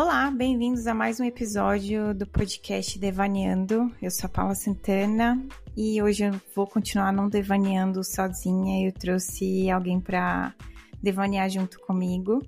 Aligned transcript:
Olá, 0.00 0.30
bem-vindos 0.30 0.86
a 0.86 0.94
mais 0.94 1.18
um 1.18 1.24
episódio 1.24 2.14
do 2.14 2.24
podcast 2.24 2.96
Devaneando. 3.00 3.92
Eu 4.00 4.12
sou 4.12 4.26
a 4.26 4.28
Paula 4.28 4.54
Santana 4.54 5.44
e 5.76 6.00
hoje 6.00 6.22
eu 6.22 6.40
vou 6.54 6.68
continuar 6.68 7.12
não 7.12 7.28
devaneando 7.28 8.04
sozinha. 8.04 8.86
Eu 8.86 8.92
trouxe 8.92 9.68
alguém 9.68 10.00
para 10.00 10.54
devanear 11.02 11.50
junto 11.50 11.80
comigo 11.80 12.40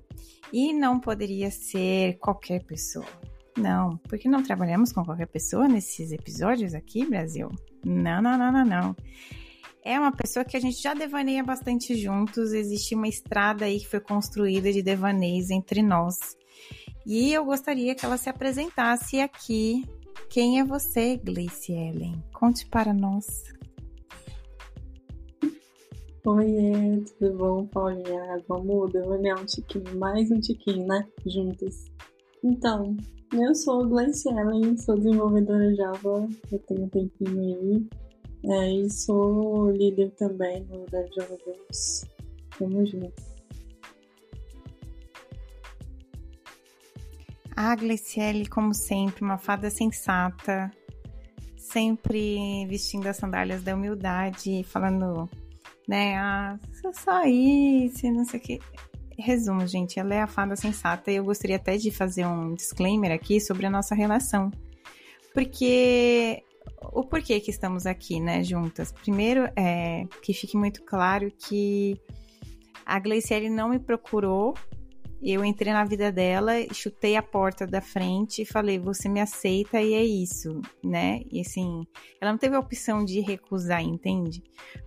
e 0.53 0.71
não 0.71 0.97
poderia 0.97 1.51
ser 1.51 2.17
qualquer 2.19 2.63
pessoa. 2.63 3.05
Não, 3.57 3.97
porque 4.07 4.29
não 4.29 4.41
trabalhamos 4.41 4.93
com 4.93 5.03
qualquer 5.03 5.27
pessoa 5.27 5.67
nesses 5.67 6.13
episódios 6.13 6.73
aqui, 6.73 7.05
Brasil? 7.05 7.49
Não, 7.83 8.21
não, 8.21 8.37
não, 8.37 8.49
não, 8.49 8.65
não. 8.65 8.95
É 9.83 9.99
uma 9.99 10.13
pessoa 10.13 10.45
que 10.45 10.55
a 10.55 10.59
gente 10.61 10.81
já 10.81 10.93
devaneia 10.93 11.43
bastante 11.43 11.97
juntos. 11.97 12.53
Existe 12.53 12.95
uma 12.95 13.09
estrada 13.09 13.65
aí 13.65 13.77
que 13.77 13.89
foi 13.89 13.99
construída 13.99 14.71
de 14.71 14.81
devaneios 14.81 15.49
entre 15.49 15.81
nós. 15.83 16.15
E 17.05 17.33
eu 17.33 17.43
gostaria 17.43 17.95
que 17.95 18.05
ela 18.05 18.17
se 18.17 18.29
apresentasse 18.29 19.19
aqui. 19.19 19.85
Quem 20.29 20.59
é 20.59 20.63
você, 20.63 21.17
Gleice 21.17 21.73
Ellen? 21.73 22.23
Conte 22.31 22.65
para 22.67 22.93
nós. 22.93 23.43
Oi, 26.23 27.03
tudo 27.17 27.37
bom, 27.37 27.65
Paulinha? 27.65 28.43
Vamos 28.47 28.91
devanear 28.91 29.41
um 29.41 29.45
tiquinho, 29.45 29.97
mais 29.97 30.29
um 30.29 30.39
tiquinho, 30.39 30.85
né? 30.85 31.07
Juntos. 31.25 31.85
Então, 32.43 32.95
eu 33.33 33.55
sou 33.55 33.87
Gleice 33.87 34.29
Ellen, 34.29 34.77
sou 34.77 34.95
desenvolvedora 34.95 35.73
Java, 35.73 36.29
eu 36.51 36.59
tenho 36.59 36.83
um 36.83 36.89
tempinho 36.89 37.39
aí. 37.39 37.87
É, 38.43 38.71
e 38.73 38.89
sou 38.89 39.71
líder 39.71 40.11
também 40.11 40.63
no 40.65 40.85
Dev 40.85 41.07
Java 41.15 41.37
Games. 41.45 42.05
Tamo 42.57 42.85
junto. 42.85 43.30
A 47.55 47.75
Gliciele, 47.75 48.47
como 48.47 48.73
sempre, 48.73 49.23
uma 49.23 49.37
fada 49.37 49.69
sensata, 49.69 50.71
sempre 51.57 52.65
vestindo 52.67 53.07
as 53.07 53.17
sandálias 53.17 53.63
da 53.63 53.75
humildade, 53.75 54.63
falando, 54.63 55.29
né, 55.87 56.15
ah, 56.17 56.59
só 56.93 57.23
isso, 57.25 58.11
não 58.11 58.25
sei 58.25 58.39
o 58.39 58.43
que. 58.43 58.59
Resumo, 59.17 59.67
gente, 59.67 59.99
ela 59.99 60.15
é 60.15 60.21
a 60.21 60.27
fada 60.27 60.55
sensata 60.55 61.11
e 61.11 61.15
eu 61.15 61.23
gostaria 61.23 61.57
até 61.57 61.77
de 61.77 61.91
fazer 61.91 62.25
um 62.25 62.55
disclaimer 62.55 63.11
aqui 63.11 63.39
sobre 63.39 63.65
a 63.65 63.69
nossa 63.69 63.93
relação. 63.93 64.49
Porque 65.33 66.43
o 66.91 67.03
porquê 67.03 67.39
que 67.39 67.51
estamos 67.51 67.85
aqui, 67.85 68.19
né, 68.19 68.43
juntas. 68.43 68.91
Primeiro, 68.91 69.49
é 69.55 70.05
que 70.21 70.33
fique 70.33 70.57
muito 70.57 70.83
claro 70.83 71.31
que 71.31 71.99
a 72.85 72.99
Gleiciele 72.99 73.49
não 73.49 73.69
me 73.69 73.79
procurou 73.79 74.55
eu 75.23 75.45
entrei 75.45 75.71
na 75.71 75.85
vida 75.85 76.11
dela, 76.11 76.53
chutei 76.73 77.15
a 77.15 77.21
porta 77.21 77.67
da 77.67 77.79
frente 77.79 78.41
e 78.41 78.45
falei: 78.45 78.79
Você 78.79 79.07
me 79.07 79.21
aceita 79.21 79.79
e 79.79 79.93
é 79.93 80.03
isso, 80.03 80.61
né? 80.83 81.21
E 81.31 81.41
assim, 81.41 81.85
ela 82.19 82.31
não 82.31 82.39
teve 82.39 82.55
a 82.55 82.59
opção 82.59 83.05
de 83.05 83.19
recusar, 83.19 83.81
entende? 83.81 84.41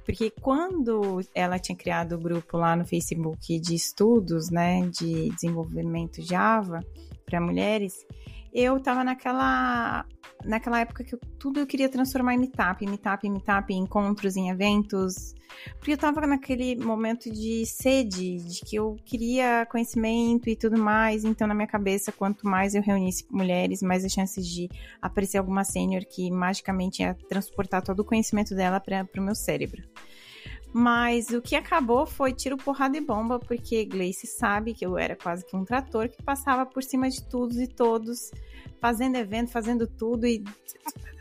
Porque 0.05 0.31
quando 0.31 1.21
ela 1.35 1.59
tinha 1.59 1.77
criado 1.77 2.17
o 2.17 2.21
grupo 2.21 2.57
lá 2.57 2.75
no 2.75 2.85
Facebook 2.85 3.61
de 3.61 3.75
estudos, 3.75 4.51
né, 4.51 4.87
de 4.89 5.29
desenvolvimento 5.31 6.21
Java 6.21 6.81
para 7.25 7.41
mulheres, 7.41 8.05
eu 8.55 8.81
tava 8.81 9.03
naquela 9.03 10.07
naquela 10.45 10.81
época 10.81 11.03
que 11.03 11.15
eu, 11.15 11.21
tudo 11.39 11.59
eu 11.59 11.67
queria 11.67 11.89
transformar 11.89 12.35
em 12.35 12.39
meetup, 12.39 12.85
meetup, 12.87 13.29
meetup, 13.29 13.73
encontros, 13.73 14.37
em 14.37 14.51
eventos, 14.51 15.35
porque 15.79 15.93
eu 15.93 15.99
tava 15.99 16.27
naquele 16.27 16.77
momento 16.77 17.31
de 17.31 17.65
sede, 17.65 18.37
de 18.37 18.61
que 18.61 18.77
eu 18.77 18.97
queria 19.05 19.67
conhecimento 19.67 20.49
e 20.49 20.57
tudo 20.57 20.79
mais, 20.79 21.25
então 21.25 21.49
na 21.49 21.55
minha 21.55 21.67
cabeça, 21.67 22.13
quanto 22.13 22.47
mais 22.47 22.75
eu 22.75 22.83
reunisse 22.83 23.25
mulheres, 23.31 23.83
mais 23.83 24.05
as 24.05 24.13
chances 24.13 24.47
de 24.47 24.69
aparecer 25.01 25.39
alguma 25.39 25.65
sênior 25.65 26.05
que 26.05 26.31
magicamente 26.31 27.03
ia 27.03 27.15
transportar 27.29 27.83
todo 27.83 28.01
o 28.01 28.05
conhecimento 28.05 28.55
dela 28.55 28.81
para 28.81 29.09
o 29.17 29.23
meu 29.23 29.35
cérebro. 29.35 29.83
Mas 30.77 31.29
o 31.29 31.41
que 31.41 31.55
acabou 31.55 32.05
foi 32.05 32.33
tiro, 32.33 32.57
porrada 32.57 32.97
e 32.97 33.01
bomba, 33.01 33.39
porque 33.39 33.85
Gleice 33.85 34.27
sabe 34.27 34.75
que 34.75 34.85
eu 34.85 34.99
era 34.99 35.15
quase 35.15 35.47
que 35.47 35.55
um 35.55 35.65
trator 35.65 36.09
que 36.09 36.21
passava 36.21 36.67
por 36.67 36.83
cima 36.83 37.09
de 37.09 37.23
todos 37.23 37.61
e 37.61 37.69
todos, 37.69 38.33
fazendo 38.81 39.15
evento, 39.15 39.53
fazendo 39.53 39.87
tudo 39.87 40.27
e. 40.27 40.43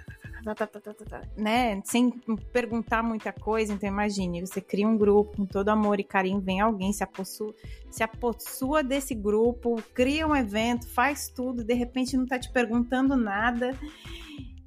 Né? 1.37 1.81
Sem 1.85 2.09
perguntar 2.51 3.01
muita 3.01 3.31
coisa. 3.31 3.71
Então, 3.71 3.87
imagine, 3.87 4.41
você 4.41 4.59
cria 4.59 4.85
um 4.85 4.97
grupo 4.97 5.37
com 5.37 5.45
todo 5.45 5.69
amor 5.69 6.01
e 6.01 6.03
carinho, 6.03 6.41
vem 6.41 6.59
alguém, 6.59 6.91
se 6.91 7.01
apossua, 7.01 7.55
se 7.89 8.03
apossua 8.03 8.83
desse 8.83 9.15
grupo, 9.15 9.81
cria 9.93 10.27
um 10.27 10.35
evento, 10.35 10.85
faz 10.89 11.29
tudo, 11.29 11.63
de 11.63 11.73
repente 11.73 12.17
não 12.17 12.25
tá 12.25 12.37
te 12.37 12.51
perguntando 12.51 13.15
nada. 13.15 13.71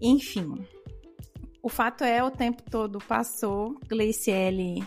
Enfim, 0.00 0.66
o 1.66 1.68
fato 1.68 2.04
é, 2.04 2.22
o 2.22 2.30
tempo 2.30 2.62
todo 2.70 3.00
passou, 3.00 3.76
Gleiciele 3.88 4.84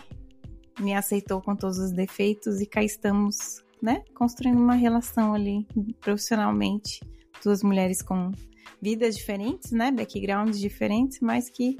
me 0.80 0.94
aceitou 0.94 1.42
com 1.42 1.54
todos 1.54 1.78
os 1.78 1.92
defeitos 1.92 2.58
e 2.58 2.64
cá 2.64 2.82
estamos, 2.82 3.62
né, 3.82 4.02
construindo 4.14 4.58
uma 4.58 4.72
relação 4.72 5.34
ali 5.34 5.68
profissionalmente. 6.00 7.00
Duas 7.44 7.62
mulheres 7.62 8.00
com 8.00 8.32
vidas 8.80 9.14
diferentes, 9.14 9.72
né, 9.72 9.90
backgrounds 9.90 10.58
diferentes, 10.58 11.20
mas 11.20 11.50
que 11.50 11.76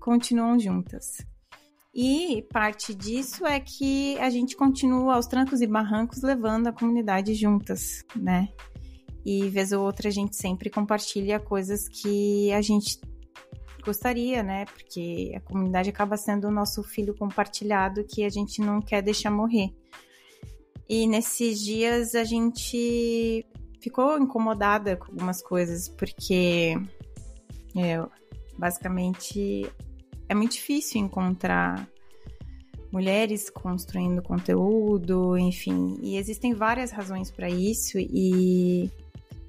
continuam 0.00 0.58
juntas. 0.58 1.18
E 1.94 2.42
parte 2.50 2.94
disso 2.94 3.46
é 3.46 3.60
que 3.60 4.16
a 4.20 4.30
gente 4.30 4.56
continua 4.56 5.16
aos 5.16 5.26
trancos 5.26 5.60
e 5.60 5.66
barrancos 5.66 6.22
levando 6.22 6.68
a 6.68 6.72
comunidade 6.72 7.34
juntas, 7.34 8.02
né? 8.16 8.48
E 9.22 9.50
vez 9.50 9.70
ou 9.70 9.84
outra 9.84 10.08
a 10.08 10.10
gente 10.10 10.34
sempre 10.34 10.70
compartilha 10.70 11.38
coisas 11.38 11.86
que 11.88 12.50
a 12.52 12.62
gente 12.62 12.98
gostaria, 13.84 14.42
né? 14.42 14.64
Porque 14.66 15.32
a 15.36 15.40
comunidade 15.40 15.90
acaba 15.90 16.16
sendo 16.16 16.48
o 16.48 16.50
nosso 16.50 16.82
filho 16.82 17.14
compartilhado 17.16 18.04
que 18.04 18.24
a 18.24 18.28
gente 18.28 18.60
não 18.60 18.80
quer 18.80 19.02
deixar 19.02 19.30
morrer. 19.30 19.74
E 20.88 21.06
nesses 21.06 21.60
dias 21.60 22.14
a 22.14 22.24
gente 22.24 23.46
ficou 23.80 24.18
incomodada 24.18 24.96
com 24.96 25.06
algumas 25.06 25.42
coisas, 25.42 25.88
porque 25.88 26.74
é, 27.76 28.04
basicamente 28.58 29.70
é 30.28 30.34
muito 30.34 30.52
difícil 30.52 31.00
encontrar 31.00 31.88
mulheres 32.92 33.48
construindo 33.48 34.20
conteúdo, 34.20 35.38
enfim, 35.38 35.98
e 36.02 36.16
existem 36.16 36.54
várias 36.54 36.90
razões 36.90 37.30
para 37.30 37.48
isso 37.48 37.98
e, 37.98 38.90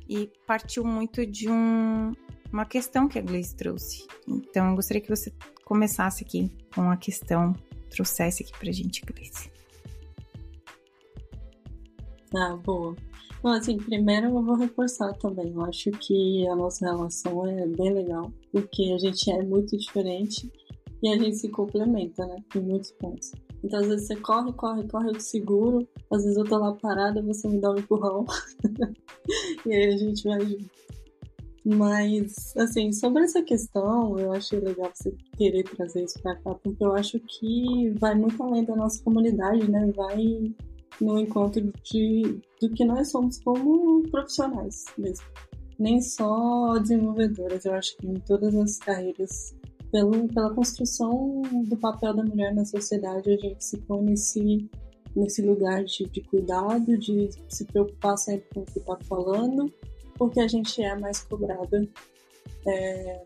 e 0.07 0.29
partiu 0.45 0.83
muito 0.83 1.25
de 1.25 1.49
um 1.49 2.13
uma 2.51 2.65
questão 2.65 3.07
que 3.07 3.17
a 3.17 3.21
Gleice 3.21 3.55
trouxe. 3.55 4.07
Então, 4.27 4.69
eu 4.69 4.75
gostaria 4.75 5.01
que 5.01 5.09
você 5.09 5.31
começasse 5.65 6.23
aqui 6.23 6.51
com 6.73 6.89
a 6.89 6.97
questão, 6.97 7.53
trouxesse 7.89 8.43
aqui 8.43 8.51
pra 8.57 8.71
gente, 8.71 9.05
Gleice. 9.05 9.51
Ah, 12.35 12.55
boa. 12.55 12.95
Bom, 13.43 13.49
assim, 13.49 13.77
primeiro 13.77 14.27
eu 14.27 14.43
vou 14.43 14.55
reforçar 14.55 15.13
também. 15.13 15.51
Eu 15.53 15.65
acho 15.65 15.89
que 15.91 16.47
a 16.47 16.55
nossa 16.55 16.85
relação 16.85 17.45
é 17.47 17.65
bem 17.67 17.93
legal, 17.93 18.31
porque 18.51 18.91
a 18.93 18.97
gente 18.97 19.31
é 19.31 19.43
muito 19.43 19.75
diferente 19.77 20.51
e 21.01 21.09
a 21.09 21.17
gente 21.17 21.37
se 21.37 21.49
complementa, 21.49 22.25
né? 22.27 22.37
Em 22.55 22.59
muitos 22.59 22.91
pontos. 22.91 23.31
Então, 23.63 23.79
às 23.79 23.87
vezes 23.87 24.07
você 24.07 24.15
corre, 24.15 24.53
corre, 24.53 24.87
corre, 24.87 25.09
eu 25.09 25.13
te 25.13 25.23
seguro. 25.23 25.87
Às 26.11 26.23
vezes 26.23 26.37
eu 26.37 26.45
tô 26.45 26.57
lá 26.57 26.73
parada, 26.75 27.21
você 27.21 27.47
me 27.47 27.59
dá 27.59 27.71
um 27.71 27.77
empurrão. 27.77 28.25
e 29.65 29.73
aí 29.73 29.93
a 29.93 29.97
gente 29.97 30.23
vai 30.23 30.39
junto. 30.41 30.69
Mas, 31.63 32.55
assim, 32.57 32.91
sobre 32.91 33.23
essa 33.23 33.43
questão, 33.43 34.17
eu 34.17 34.31
achei 34.31 34.59
legal 34.59 34.91
você 34.93 35.15
querer 35.37 35.63
trazer 35.63 36.03
isso 36.03 36.19
pra 36.21 36.35
cá, 36.37 36.55
porque 36.55 36.83
eu 36.83 36.95
acho 36.95 37.19
que 37.19 37.93
vai 37.99 38.15
muito 38.15 38.41
além 38.41 38.63
da 38.65 38.75
nossa 38.75 39.03
comunidade, 39.03 39.69
né? 39.69 39.91
Vai 39.95 40.51
no 40.99 41.19
encontro 41.19 41.71
de, 41.83 42.41
do 42.59 42.69
que 42.71 42.83
nós 42.83 43.11
somos 43.11 43.37
como 43.43 44.01
profissionais 44.09 44.85
mesmo. 44.97 45.25
Nem 45.77 46.01
só 46.01 46.77
desenvolvedoras, 46.79 47.65
eu 47.65 47.73
acho 47.73 47.95
que 47.97 48.07
em 48.07 48.19
todas 48.21 48.55
as 48.55 48.77
carreiras, 48.79 49.55
pelo, 49.91 50.27
pela 50.29 50.53
construção 50.53 51.41
do 51.65 51.77
papel 51.77 52.15
da 52.15 52.23
mulher 52.23 52.55
na 52.55 52.65
sociedade, 52.65 53.31
a 53.31 53.37
gente 53.37 53.63
se 53.63 53.77
põe 53.81 54.01
nesse, 54.01 54.69
nesse 55.15 55.43
lugar 55.43 55.83
de, 55.83 56.05
de 56.05 56.21
cuidado, 56.21 56.97
de 56.97 57.29
se 57.49 57.65
preocupar 57.65 58.17
sempre 58.17 58.47
com 58.53 58.61
o 58.61 58.65
que 58.65 58.79
está 58.79 58.97
falando 59.07 59.71
porque 60.21 60.39
a 60.39 60.47
gente 60.47 60.83
é 60.83 60.95
mais 60.99 61.23
cobrada 61.23 61.89
é, 62.67 63.25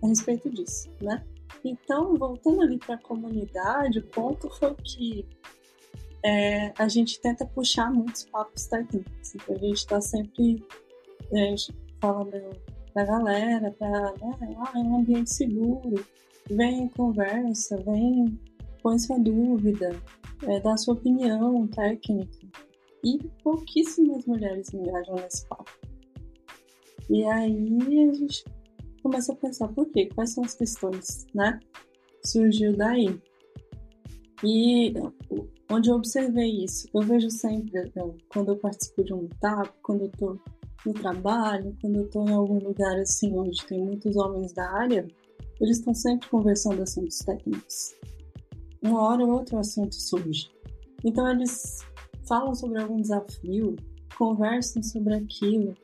a 0.00 0.06
respeito 0.06 0.48
disso, 0.48 0.88
né? 1.00 1.26
Então, 1.64 2.14
voltando 2.14 2.62
ali 2.62 2.78
para 2.78 2.94
a 2.94 2.98
comunidade, 2.98 3.98
o 3.98 4.06
ponto 4.06 4.48
foi 4.48 4.76
que 4.76 5.26
é, 6.24 6.72
a 6.78 6.86
gente 6.86 7.20
tenta 7.20 7.44
puxar 7.44 7.92
muitos 7.92 8.22
papos 8.26 8.66
técnicos. 8.66 9.34
Então, 9.34 9.56
a 9.56 9.58
gente 9.58 9.74
está 9.74 10.00
sempre 10.00 10.64
a 11.32 11.36
gente 11.36 11.74
fala 12.00 12.30
da 12.94 13.04
galera, 13.04 13.72
para 13.72 14.12
né, 14.12 14.56
ah, 14.60 14.72
é 14.76 14.78
um 14.78 14.98
ambiente 14.98 15.34
seguro, 15.34 16.06
vem 16.48 16.86
conversa, 16.90 17.76
vem 17.78 18.38
põe 18.80 19.00
sua 19.00 19.18
dúvida, 19.18 20.00
é, 20.46 20.60
dá 20.60 20.76
sua 20.76 20.94
opinião 20.94 21.66
técnica. 21.66 22.46
E 23.04 23.18
pouquíssimas 23.42 24.24
mulheres 24.26 24.72
engajam 24.72 25.16
nesse 25.16 25.46
papo. 25.48 25.70
E 27.10 27.24
aí 27.24 28.08
a 28.08 28.14
gente 28.14 28.44
começa 29.02 29.32
a 29.32 29.36
pensar 29.36 29.68
por 29.68 29.86
quê? 29.90 30.08
Quais 30.14 30.32
são 30.32 30.44
as 30.44 30.54
questões, 30.54 31.26
né? 31.34 31.58
Surgiu 32.24 32.76
daí. 32.76 33.20
E 34.44 34.94
onde 35.70 35.90
eu 35.90 35.96
observei 35.96 36.64
isso, 36.64 36.88
eu 36.94 37.02
vejo 37.02 37.30
sempre, 37.30 37.90
eu, 37.94 38.16
quando 38.28 38.52
eu 38.52 38.56
participo 38.56 39.04
de 39.04 39.14
um 39.14 39.22
meetup, 39.22 39.70
quando 39.82 40.02
eu 40.02 40.10
tô 40.10 40.38
no 40.84 40.94
trabalho, 40.94 41.76
quando 41.80 41.96
eu 41.96 42.10
tô 42.10 42.24
em 42.24 42.32
algum 42.32 42.58
lugar 42.58 42.98
assim 42.98 43.36
onde 43.36 43.64
tem 43.66 43.80
muitos 43.80 44.16
homens 44.16 44.52
da 44.52 44.68
área, 44.68 45.06
eles 45.60 45.78
estão 45.78 45.94
sempre 45.94 46.28
conversando 46.28 46.82
assuntos 46.82 47.18
técnicos. 47.18 47.94
Uma 48.82 49.00
hora 49.00 49.24
ou 49.24 49.32
outra 49.32 49.56
o 49.56 49.60
assunto 49.60 49.94
surge. 49.94 50.50
Então 51.04 51.28
eles 51.30 51.84
falam 52.28 52.54
sobre 52.54 52.80
algum 52.80 53.00
desafio, 53.00 53.76
conversam 54.16 54.82
sobre 54.82 55.14
aquilo. 55.14 55.74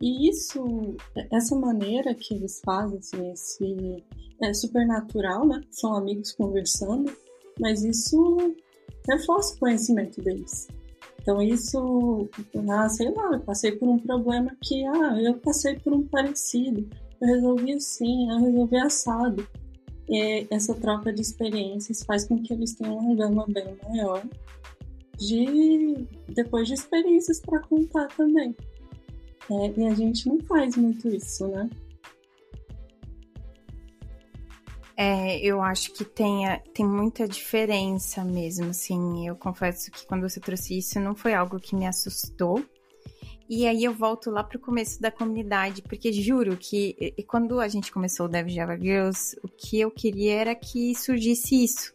E 0.00 0.28
isso, 0.28 0.96
essa 1.32 1.56
maneira 1.56 2.14
que 2.14 2.34
eles 2.34 2.60
fazem, 2.64 2.98
assim, 2.98 3.32
esse, 3.32 4.04
é 4.40 4.54
super 4.54 4.86
natural, 4.86 5.46
né? 5.46 5.60
São 5.70 5.94
amigos 5.94 6.32
conversando, 6.32 7.12
mas 7.60 7.82
isso 7.82 8.54
reforça 9.08 9.54
o 9.54 9.58
conhecimento 9.58 10.20
deles. 10.22 10.68
Então 11.20 11.42
isso, 11.42 12.28
ah, 12.70 12.88
sei 12.88 13.10
lá, 13.12 13.32
eu 13.34 13.40
passei 13.40 13.72
por 13.72 13.88
um 13.88 13.98
problema 13.98 14.56
que, 14.62 14.86
ah, 14.86 15.20
eu 15.20 15.34
passei 15.38 15.78
por 15.78 15.92
um 15.92 16.06
parecido, 16.06 16.88
eu 17.20 17.26
resolvi 17.26 17.72
assim, 17.74 18.30
eu 18.30 18.38
resolvi 18.38 18.76
assado. 18.76 19.46
E 20.08 20.46
essa 20.50 20.74
troca 20.74 21.12
de 21.12 21.20
experiências 21.20 22.02
faz 22.02 22.26
com 22.26 22.42
que 22.42 22.54
eles 22.54 22.74
tenham 22.74 22.96
uma 22.96 23.14
gama 23.14 23.44
bem 23.46 23.76
maior 23.86 24.22
de 25.18 26.06
depois 26.28 26.68
de 26.68 26.74
experiências 26.74 27.40
para 27.40 27.60
contar 27.60 28.06
também. 28.08 28.54
É, 29.50 29.80
e 29.80 29.86
a 29.86 29.94
gente 29.94 30.28
não 30.28 30.38
faz 30.40 30.76
muito 30.76 31.08
isso, 31.08 31.48
né? 31.48 31.68
É, 34.96 35.38
eu 35.38 35.62
acho 35.62 35.92
que 35.92 36.04
tem, 36.04 36.44
tem 36.74 36.84
muita 36.84 37.26
diferença 37.28 38.24
mesmo, 38.24 38.70
assim. 38.70 39.28
Eu 39.28 39.36
confesso 39.36 39.90
que 39.90 40.04
quando 40.06 40.28
você 40.28 40.40
trouxe 40.40 40.76
isso 40.78 40.98
não 40.98 41.14
foi 41.14 41.34
algo 41.34 41.60
que 41.60 41.76
me 41.76 41.86
assustou. 41.86 42.64
E 43.48 43.66
aí 43.66 43.84
eu 43.84 43.94
volto 43.94 44.30
lá 44.30 44.44
pro 44.44 44.58
começo 44.58 45.00
da 45.00 45.10
comunidade, 45.10 45.80
porque 45.82 46.12
juro 46.12 46.56
que 46.56 47.14
quando 47.26 47.60
a 47.60 47.68
gente 47.68 47.90
começou 47.90 48.26
o 48.26 48.28
Dev 48.28 48.48
Java 48.48 48.76
Girls, 48.76 49.38
o 49.42 49.48
que 49.48 49.80
eu 49.80 49.90
queria 49.90 50.34
era 50.34 50.54
que 50.54 50.94
surgisse 50.94 51.64
isso. 51.64 51.94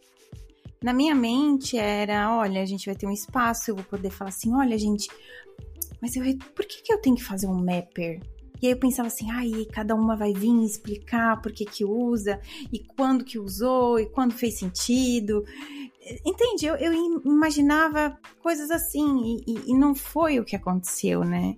Na 0.84 0.92
minha 0.92 1.14
mente 1.14 1.78
era, 1.78 2.36
olha, 2.36 2.60
a 2.60 2.66
gente 2.66 2.84
vai 2.84 2.94
ter 2.94 3.06
um 3.06 3.10
espaço, 3.10 3.70
eu 3.70 3.74
vou 3.74 3.84
poder 3.86 4.10
falar 4.10 4.28
assim, 4.28 4.54
olha, 4.54 4.76
gente, 4.76 5.08
mas 5.98 6.14
eu, 6.14 6.22
por 6.54 6.66
que, 6.66 6.82
que 6.82 6.92
eu 6.92 7.00
tenho 7.00 7.16
que 7.16 7.24
fazer 7.24 7.46
um 7.46 7.54
mapper? 7.54 8.20
E 8.60 8.66
aí 8.66 8.72
eu 8.74 8.76
pensava 8.76 9.08
assim, 9.08 9.30
aí 9.30 9.64
cada 9.64 9.94
uma 9.94 10.14
vai 10.14 10.34
vir 10.34 10.62
explicar 10.62 11.40
por 11.40 11.52
que 11.52 11.64
que 11.64 11.86
usa, 11.86 12.38
e 12.70 12.80
quando 12.80 13.24
que 13.24 13.38
usou, 13.38 13.98
e 13.98 14.04
quando 14.04 14.34
fez 14.34 14.58
sentido. 14.58 15.42
Entende? 16.22 16.66
Eu, 16.66 16.74
eu 16.74 16.92
imaginava 17.24 18.18
coisas 18.42 18.70
assim, 18.70 19.42
e, 19.46 19.70
e 19.70 19.74
não 19.74 19.94
foi 19.94 20.38
o 20.38 20.44
que 20.44 20.54
aconteceu, 20.54 21.24
né? 21.24 21.56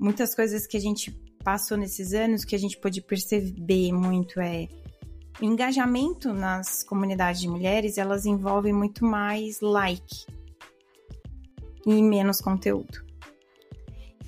Muitas 0.00 0.34
coisas 0.34 0.66
que 0.66 0.76
a 0.76 0.80
gente 0.80 1.12
passou 1.44 1.76
nesses 1.76 2.12
anos 2.12 2.44
que 2.44 2.56
a 2.56 2.58
gente 2.58 2.76
pôde 2.76 3.00
perceber 3.00 3.92
muito 3.92 4.40
é 4.40 4.66
o 5.40 5.44
engajamento 5.44 6.32
nas 6.32 6.82
comunidades 6.82 7.40
de 7.40 7.48
mulheres, 7.48 7.98
elas 7.98 8.24
envolvem 8.24 8.72
muito 8.72 9.04
mais 9.04 9.60
like 9.60 10.26
e 11.86 12.02
menos 12.02 12.40
conteúdo. 12.40 13.04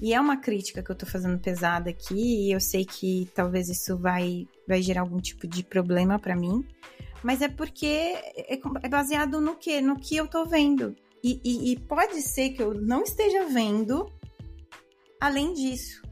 E 0.00 0.12
é 0.12 0.20
uma 0.20 0.36
crítica 0.36 0.82
que 0.82 0.90
eu 0.90 0.96
tô 0.96 1.06
fazendo 1.06 1.38
pesada 1.38 1.88
aqui, 1.88 2.48
e 2.48 2.52
eu 2.52 2.60
sei 2.60 2.84
que 2.84 3.30
talvez 3.34 3.68
isso 3.68 3.96
vai, 3.96 4.46
vai 4.68 4.82
gerar 4.82 5.00
algum 5.00 5.18
tipo 5.18 5.46
de 5.46 5.62
problema 5.62 6.18
para 6.18 6.36
mim, 6.36 6.66
mas 7.22 7.40
é 7.40 7.48
porque 7.48 7.86
é, 7.86 8.60
é 8.82 8.88
baseado 8.88 9.40
no 9.40 9.56
que? 9.56 9.80
No 9.80 9.98
que 9.98 10.16
eu 10.16 10.28
tô 10.28 10.44
vendo. 10.44 10.94
E, 11.24 11.40
e, 11.42 11.72
e, 11.72 11.80
pode 11.80 12.20
ser 12.20 12.50
que 12.50 12.62
eu 12.62 12.74
não 12.74 13.02
esteja 13.02 13.46
vendo 13.46 14.06
além 15.20 15.52
disso. 15.52 16.02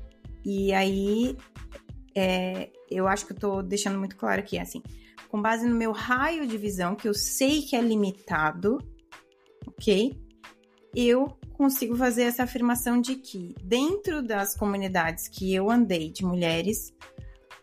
E 0.44 0.73
aí 0.73 1.37
é, 2.14 2.70
eu 2.90 3.08
acho 3.08 3.26
que 3.26 3.32
eu 3.32 3.38
tô 3.38 3.62
deixando 3.62 3.99
muito 3.99 4.16
claro 4.16 4.40
aqui, 4.40 4.58
assim, 4.58 4.82
com 5.28 5.40
base 5.40 5.66
no 5.66 5.75
meu 5.75 5.93
raio 5.93 6.46
de 6.46 6.56
visão, 6.56 6.94
que 6.94 7.08
eu 7.08 7.14
sei 7.14 7.62
que 7.62 7.75
é 7.75 7.81
limitado, 7.81 8.78
ok? 9.66 10.16
Eu 10.94 11.37
consigo 11.55 11.96
fazer 11.96 12.22
essa 12.22 12.44
afirmação 12.44 13.00
de 13.00 13.16
que, 13.16 13.55
dentro 13.62 14.22
das 14.22 14.56
comunidades 14.56 15.28
que 15.28 15.52
eu 15.52 15.70
andei 15.70 16.11
de 16.11 16.25
mulheres, 16.25 16.93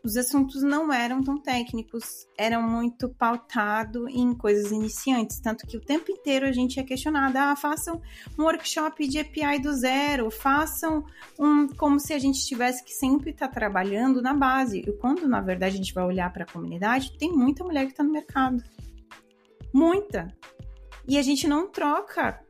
os 0.04 0.18
assuntos 0.18 0.64
não 0.64 0.92
eram 0.92 1.24
tão 1.24 1.38
técnicos, 1.38 2.28
eram 2.38 2.62
muito 2.64 3.10
pautado 3.10 4.10
em 4.10 4.34
coisas 4.34 4.72
iniciantes, 4.72 5.40
tanto 5.40 5.68
que 5.68 5.78
o 5.78 5.82
tempo 5.82 6.12
inteiro 6.12 6.46
a 6.46 6.52
gente 6.52 6.80
é 6.80 6.84
questionado, 6.84 7.38
ah, 7.38 7.56
façam 7.56 8.02
um 8.38 8.44
workshop 8.44 9.08
de 9.08 9.20
API 9.20 9.60
do 9.62 9.72
zero, 9.74 10.32
façam 10.32 11.06
um 11.40 11.68
como 11.68 12.00
se 12.00 12.14
a 12.14 12.20
gente 12.20 12.44
tivesse 12.46 12.84
que 12.84 12.92
sempre 12.92 13.30
estar 13.30 13.48
tá 13.48 13.54
trabalhando 13.54 14.22
na 14.22 14.34
base. 14.34 14.80
E 14.80 14.92
quando 14.98 15.28
na 15.28 15.40
verdade 15.40 15.76
a 15.76 15.78
gente 15.78 15.94
vai 15.94 16.04
olhar 16.04 16.32
para 16.34 16.44
a 16.44 16.52
comunidade, 16.52 17.18
tem 17.18 17.32
muita 17.32 17.64
mulher 17.64 17.86
que 17.86 17.92
está 17.92 18.04
no 18.04 18.12
mercado. 18.12 18.64
Muita. 19.74 20.36
E 21.08 21.18
a 21.18 21.22
gente 21.22 21.48
não 21.48 21.70
troca 21.70 22.44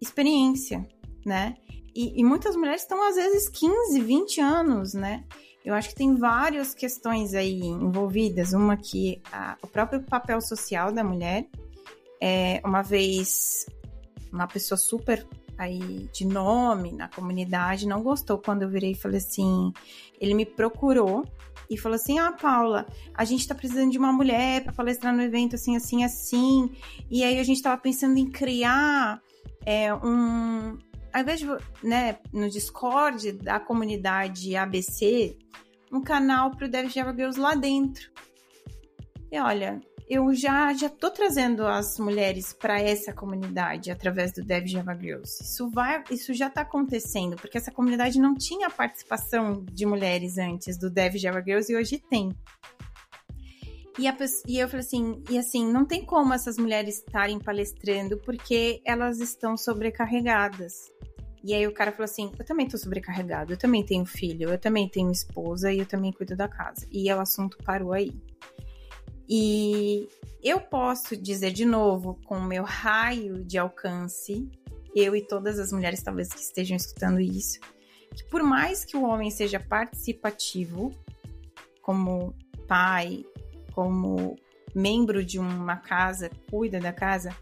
experiência, 0.00 0.86
né? 1.24 1.56
E, 1.94 2.20
e 2.20 2.24
muitas 2.24 2.56
mulheres 2.56 2.82
estão 2.82 3.02
às 3.02 3.16
vezes 3.16 3.48
15, 3.48 4.00
20 4.00 4.40
anos, 4.40 4.94
né? 4.94 5.24
Eu 5.64 5.74
acho 5.74 5.90
que 5.90 5.94
tem 5.94 6.16
várias 6.16 6.74
questões 6.74 7.34
aí 7.34 7.60
envolvidas. 7.60 8.52
Uma 8.52 8.76
que 8.76 9.20
a, 9.32 9.56
o 9.62 9.66
próprio 9.66 10.02
papel 10.02 10.40
social 10.40 10.92
da 10.92 11.04
mulher. 11.04 11.46
É, 12.22 12.60
uma 12.64 12.82
vez, 12.82 13.66
uma 14.32 14.46
pessoa 14.46 14.76
super 14.76 15.26
aí 15.60 16.08
de 16.12 16.26
nome 16.26 16.92
na 16.92 17.08
comunidade 17.08 17.86
não 17.86 18.02
gostou 18.02 18.38
quando 18.38 18.62
eu 18.62 18.68
virei 18.70 18.92
e 18.92 18.94
falei 18.94 19.18
assim. 19.18 19.72
Ele 20.18 20.34
me 20.34 20.46
procurou 20.46 21.24
e 21.68 21.76
falou 21.76 21.96
assim: 21.96 22.18
Ah, 22.18 22.32
Paula, 22.32 22.86
a 23.14 23.24
gente 23.24 23.46
tá 23.46 23.54
precisando 23.54 23.92
de 23.92 23.98
uma 23.98 24.12
mulher 24.12 24.64
para 24.64 24.72
palestrar 24.72 25.14
no 25.14 25.22
evento 25.22 25.54
assim, 25.54 25.76
assim, 25.76 26.02
assim. 26.02 26.70
E 27.10 27.22
aí 27.22 27.38
a 27.38 27.44
gente 27.44 27.62
tava 27.62 27.80
pensando 27.80 28.18
em 28.18 28.30
criar 28.30 29.20
é, 29.64 29.94
um, 29.94 30.78
ao 31.12 31.22
invés 31.22 31.40
de, 31.40 31.46
né, 31.82 32.18
no 32.32 32.48
Discord 32.48 33.32
da 33.32 33.58
comunidade 33.58 34.56
ABC, 34.56 35.36
um 35.92 36.00
canal 36.00 36.50
para 36.50 36.66
o 36.66 36.70
Dev 36.70 36.88
Java 36.88 37.12
Girls 37.12 37.38
lá 37.38 37.54
dentro. 37.54 38.10
E 39.30 39.38
olha, 39.38 39.80
eu 40.08 40.34
já 40.34 40.72
já 40.72 40.88
tô 40.88 41.08
trazendo 41.08 41.64
as 41.66 41.96
mulheres 41.98 42.52
para 42.52 42.80
essa 42.80 43.12
comunidade 43.12 43.92
através 43.92 44.32
do 44.32 44.42
Dev 44.42 44.66
Java 44.66 44.92
Girls. 44.92 45.42
Isso 45.42 45.70
vai, 45.70 46.02
isso 46.10 46.34
já 46.34 46.48
está 46.48 46.62
acontecendo, 46.62 47.36
porque 47.36 47.56
essa 47.56 47.70
comunidade 47.70 48.18
não 48.18 48.34
tinha 48.34 48.68
participação 48.68 49.64
de 49.70 49.86
mulheres 49.86 50.36
antes 50.36 50.76
do 50.76 50.90
Dev 50.90 51.14
Java 51.16 51.40
Girls 51.40 51.72
e 51.72 51.76
hoje 51.76 51.98
tem. 51.98 52.30
E, 54.00 54.08
a, 54.08 54.16
e 54.48 54.58
eu 54.58 54.68
falei 54.68 54.84
assim, 54.84 55.22
e 55.30 55.38
assim, 55.38 55.70
não 55.70 55.84
tem 55.84 56.04
como 56.04 56.32
essas 56.32 56.56
mulheres 56.56 56.96
estarem 56.96 57.38
palestrando 57.38 58.18
porque 58.18 58.80
elas 58.84 59.20
estão 59.20 59.56
sobrecarregadas. 59.56 60.90
E 61.42 61.54
aí 61.54 61.66
o 61.66 61.72
cara 61.72 61.92
falou 61.92 62.04
assim: 62.04 62.30
eu 62.38 62.44
também 62.44 62.68
tô 62.68 62.76
sobrecarregado, 62.76 63.52
eu 63.52 63.56
também 63.56 63.84
tenho 63.84 64.04
filho, 64.04 64.50
eu 64.50 64.58
também 64.58 64.88
tenho 64.88 65.10
esposa 65.10 65.72
e 65.72 65.78
eu 65.78 65.86
também 65.86 66.12
cuido 66.12 66.36
da 66.36 66.48
casa. 66.48 66.86
E 66.90 67.12
o 67.12 67.20
assunto 67.20 67.58
parou 67.64 67.92
aí. 67.92 68.12
E 69.28 70.08
eu 70.42 70.60
posso 70.60 71.16
dizer 71.16 71.52
de 71.52 71.64
novo, 71.64 72.18
com 72.24 72.36
o 72.36 72.44
meu 72.44 72.64
raio 72.64 73.44
de 73.44 73.58
alcance, 73.58 74.50
eu 74.94 75.14
e 75.14 75.22
todas 75.22 75.58
as 75.58 75.72
mulheres 75.72 76.02
talvez 76.02 76.32
que 76.32 76.40
estejam 76.40 76.76
escutando 76.76 77.20
isso, 77.20 77.60
que 78.14 78.24
por 78.24 78.42
mais 78.42 78.84
que 78.84 78.96
o 78.96 79.04
homem 79.04 79.30
seja 79.30 79.60
participativo, 79.60 80.92
como 81.80 82.34
pai, 82.66 83.24
como 83.72 84.36
membro 84.74 85.24
de 85.24 85.38
uma 85.38 85.76
casa, 85.76 86.30
cuida 86.50 86.80
da 86.80 86.92
casa, 86.92 87.34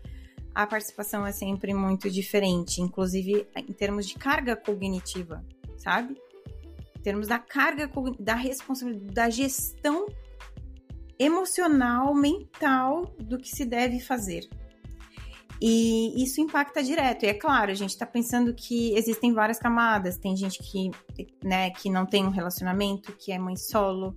a 0.58 0.66
participação 0.66 1.24
é 1.24 1.30
sempre 1.30 1.72
muito 1.72 2.10
diferente, 2.10 2.82
inclusive 2.82 3.46
em 3.56 3.72
termos 3.72 4.08
de 4.08 4.16
carga 4.16 4.56
cognitiva, 4.56 5.40
sabe? 5.76 6.20
Em 6.98 7.00
termos 7.00 7.28
da 7.28 7.38
carga, 7.38 7.88
da 8.18 8.34
responsabilidade, 8.34 9.14
da 9.14 9.30
gestão 9.30 10.06
emocional, 11.16 12.12
mental 12.12 13.04
do 13.20 13.38
que 13.38 13.48
se 13.50 13.64
deve 13.64 14.00
fazer. 14.00 14.48
E 15.62 16.24
isso 16.24 16.40
impacta 16.40 16.82
direto. 16.82 17.22
E 17.22 17.28
é 17.28 17.34
claro, 17.34 17.70
a 17.70 17.74
gente 17.74 17.90
está 17.90 18.04
pensando 18.04 18.52
que 18.52 18.92
existem 18.96 19.32
várias 19.32 19.60
camadas. 19.60 20.18
Tem 20.18 20.36
gente 20.36 20.58
que, 20.58 20.90
né, 21.40 21.70
que 21.70 21.88
não 21.88 22.04
tem 22.04 22.26
um 22.26 22.30
relacionamento, 22.30 23.12
que 23.12 23.30
é 23.30 23.38
mãe 23.38 23.54
solo, 23.54 24.12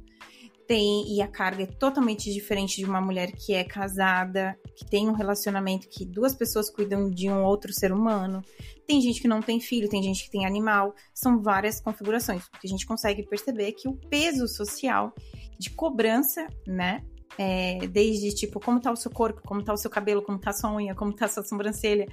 tem 0.67 1.15
e 1.15 1.21
a 1.21 1.27
carga 1.27 1.63
é 1.63 1.65
totalmente 1.65 2.31
diferente 2.31 2.77
de 2.77 2.85
uma 2.85 3.01
mulher 3.01 3.31
que 3.31 3.53
é 3.53 3.63
casada, 3.63 4.57
que 4.75 4.85
tem 4.85 5.09
um 5.09 5.13
relacionamento 5.13 5.87
que 5.89 6.05
duas 6.05 6.33
pessoas 6.33 6.69
cuidam 6.69 7.09
de 7.09 7.29
um 7.29 7.43
outro 7.43 7.73
ser 7.73 7.91
humano. 7.91 8.41
Tem 8.87 9.01
gente 9.01 9.21
que 9.21 9.27
não 9.27 9.41
tem 9.41 9.59
filho, 9.59 9.89
tem 9.89 10.01
gente 10.01 10.23
que 10.23 10.31
tem 10.31 10.45
animal, 10.45 10.95
são 11.13 11.41
várias 11.41 11.79
configurações. 11.79 12.45
O 12.45 12.59
que 12.59 12.67
a 12.67 12.69
gente 12.69 12.85
consegue 12.85 13.23
perceber 13.23 13.69
é 13.69 13.71
que 13.71 13.87
o 13.87 13.93
peso 13.93 14.47
social 14.47 15.13
de 15.57 15.69
cobrança, 15.69 16.47
né, 16.65 17.03
é, 17.37 17.87
desde 17.87 18.33
tipo 18.33 18.59
como 18.59 18.79
tá 18.79 18.91
o 18.91 18.95
seu 18.95 19.11
corpo, 19.11 19.41
como 19.45 19.63
tá 19.63 19.73
o 19.73 19.77
seu 19.77 19.89
cabelo, 19.89 20.21
como 20.21 20.39
tá 20.39 20.49
a 20.49 20.53
sua 20.53 20.73
unha, 20.73 20.95
como 20.95 21.13
tá 21.13 21.25
a 21.25 21.29
sua 21.29 21.43
sobrancelha, 21.43 22.07